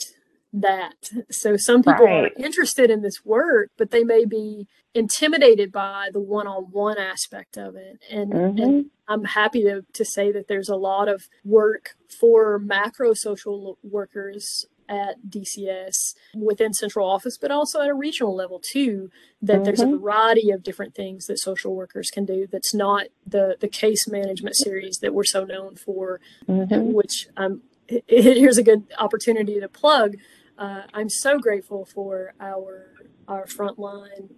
that. 0.53 1.11
So 1.31 1.57
some 1.57 1.83
people 1.83 2.07
right. 2.07 2.25
are 2.25 2.43
interested 2.45 2.91
in 2.91 3.03
this 3.03 3.25
work, 3.25 3.71
but 3.77 3.91
they 3.91 4.05
may 4.05 4.25
be 4.25 4.67
intimidated 4.95 5.73
by 5.73 6.11
the 6.13 6.21
one-on-one 6.21 6.99
aspect 6.99 7.57
of 7.57 7.77
it. 7.77 8.03
And, 8.11 8.33
mm-hmm. 8.33 8.63
and 8.63 8.87
I'm 9.09 9.25
happy 9.25 9.63
to, 9.63 9.85
to 9.93 10.05
say 10.05 10.31
that 10.33 10.49
there's 10.49 10.69
a 10.69 10.77
lot 10.77 11.09
of 11.09 11.29
work 11.45 11.97
for 12.09 12.59
macro 12.59 13.15
social 13.15 13.79
workers 13.83 14.67
at 14.89 15.17
DCS 15.27 16.15
within 16.35 16.75
central 16.75 17.09
office, 17.09 17.39
but 17.39 17.51
also 17.51 17.81
at 17.81 17.89
a 17.89 17.95
regional 17.95 18.35
level 18.35 18.61
too. 18.61 19.11
That 19.41 19.55
mm-hmm. 19.55 19.65
there's 19.65 19.81
a 19.81 19.87
mm-hmm. 19.87 20.03
variety 20.03 20.51
of 20.51 20.63
different 20.63 20.95
things 20.95 21.27
that 21.27 21.39
social 21.39 21.75
workers 21.75 22.11
can 22.11 22.27
do. 22.27 22.47
That's 22.51 22.75
not 22.75 23.07
the 23.27 23.57
the 23.59 23.69
case 23.69 24.07
management 24.07 24.57
series 24.57 24.99
that 24.99 25.15
we're 25.15 25.25
so 25.25 25.45
known 25.45 25.77
for, 25.77 26.21
mm-hmm. 26.47 26.93
which 26.93 27.29
um, 27.39 27.63
here's 28.07 28.59
a 28.59 28.63
good 28.63 28.85
opportunity 28.99 29.61
to 29.61 29.69
plug 29.69 30.17
uh, 30.63 30.83
I'm 30.95 31.09
so 31.09 31.39
grateful 31.39 31.85
for 31.85 32.35
our 32.41 32.95
our 33.27 33.47
frontline 33.47 34.31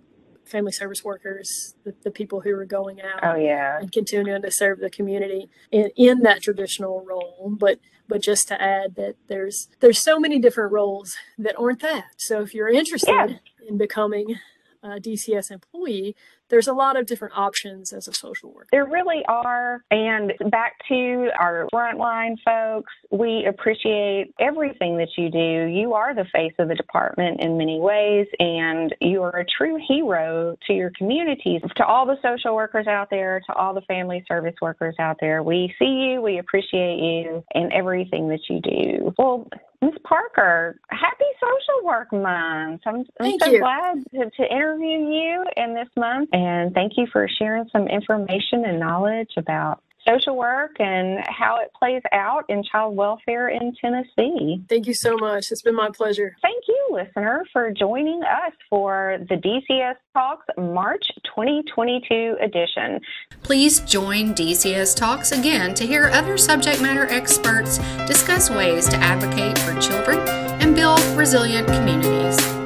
family 0.47 0.73
service 0.73 1.05
workers, 1.05 1.75
the, 1.85 1.95
the 2.03 2.11
people 2.11 2.41
who 2.41 2.55
are 2.55 2.65
going 2.65 3.01
out 3.01 3.21
oh, 3.23 3.35
yeah. 3.35 3.79
and 3.79 3.91
continuing 3.91 4.43
to 4.43 4.51
serve 4.51 4.79
the 4.79 4.91
community 4.91 5.49
in, 5.71 5.91
in 5.97 6.21
that 6.21 6.43
traditional 6.43 7.05
role. 7.05 7.55
But 7.59 7.79
but 8.09 8.23
just 8.23 8.49
to 8.49 8.61
add 8.61 8.95
that 8.97 9.17
there's 9.29 9.69
there's 9.81 9.99
so 9.99 10.19
many 10.19 10.39
different 10.39 10.73
roles 10.73 11.15
that 11.37 11.57
aren't 11.59 11.81
that. 11.81 12.07
So 12.17 12.41
if 12.41 12.55
you're 12.55 12.71
interested 12.71 13.11
yeah. 13.31 13.69
in 13.69 13.77
becoming 13.77 14.37
a 14.83 15.01
DCS 15.01 15.51
employee, 15.51 16.17
there's 16.49 16.69
a 16.69 16.73
lot 16.73 16.97
of 16.97 17.07
different 17.07 17.37
options 17.37 17.93
as 17.93 18.09
a 18.09 18.13
social 18.13 18.53
worker. 18.53 18.69
There 18.71 18.87
really 18.87 19.25
are. 19.27 19.83
And 19.91 20.33
back 20.51 20.75
to 20.89 21.31
our 21.39 21.69
frontline 21.73 22.37
folks, 22.45 22.93
we 23.11 23.47
appreciate 23.47 24.35
everything 24.39 24.97
that 24.99 25.09
you 25.17 25.31
do. 25.31 25.67
You 25.67 25.95
are 25.95 26.15
the 26.15 26.27
face 26.33 26.53
of 26.59 26.69
the 26.69 26.75
department 26.75 27.41
in 27.41 27.57
many 27.57 27.81
ways, 27.81 28.27
and 28.39 28.95
you 29.01 29.23
are 29.23 29.39
a 29.39 29.45
true 29.45 29.79
hero 29.89 30.57
to 30.67 30.73
your 30.73 30.91
communities. 30.97 31.63
To 31.77 31.85
all 31.85 32.07
the 32.07 32.17
social 32.23 32.55
workers 32.55 32.87
out 32.87 33.09
there, 33.11 33.41
to 33.47 33.53
all 33.55 33.75
the 33.75 33.83
family 33.83 34.25
service 34.29 34.55
workers 34.61 34.95
out 34.99 35.17
there, 35.21 35.43
we 35.43 35.75
see 35.79 35.85
you, 35.85 36.23
we 36.23 36.39
appreciate 36.39 36.99
you, 36.99 37.45
and 37.55 37.73
everything 37.73 38.29
that 38.29 38.41
you 38.49 38.61
do. 38.61 39.15
Well, 39.19 39.49
Ms. 39.85 39.95
Parker, 40.03 40.81
happy 40.89 41.25
Social 41.39 41.87
Work 41.87 42.11
Month. 42.11 42.81
I'm, 42.87 43.05
I'm 43.21 43.39
so 43.39 43.51
you. 43.51 43.59
glad 43.59 44.03
to, 44.15 44.31
to 44.31 44.51
interview 44.51 44.99
you 44.99 45.45
in 45.59 45.75
this 45.75 45.89
month, 45.95 46.31
and 46.33 46.73
thank 46.73 46.93
you 46.97 47.07
for 47.13 47.29
sharing 47.39 47.69
some 47.71 47.87
information 47.89 48.65
and 48.65 48.81
knowledge 48.81 49.29
about 49.37 49.83
social 50.07 50.37
work 50.37 50.73
and 50.79 51.25
how 51.29 51.59
it 51.61 51.71
plays 51.79 52.03
out 52.13 52.45
in 52.49 52.63
child 52.63 52.97
welfare 52.97 53.49
in 53.49 53.75
Tennessee. 53.81 54.63
Thank 54.69 54.87
you 54.87 54.95
so 54.95 55.17
much. 55.17 55.51
It's 55.51 55.63
been 55.63 55.75
my 55.75 55.91
pleasure. 55.91 56.37
Thank 56.43 56.65
you, 56.69 56.89
listener, 56.93 57.45
for 57.53 57.71
joining 57.71 58.23
us 58.23 58.53
for 58.69 59.19
the 59.29 59.37
DCS 59.37 59.97
Talks 60.13 60.47
March 60.57 61.07
2022 61.25 62.37
edition. 62.41 63.01
Please 63.43 63.81
join 63.81 64.35
DCS 64.35 64.95
Talks 64.97 65.33
again 65.33 65.75
to 65.75 65.87
hear 65.87 66.09
other 66.13 66.39
subject 66.39 66.81
matter 66.81 67.07
experts 67.07 67.79
discuss 68.07 68.51
ways 68.51 68.89
to 68.89 68.97
advocate 68.97 69.59
for 69.59 69.79
children 69.81 70.19
and 70.61 70.75
build 70.75 71.01
resilient 71.17 71.67
communities. 71.69 72.64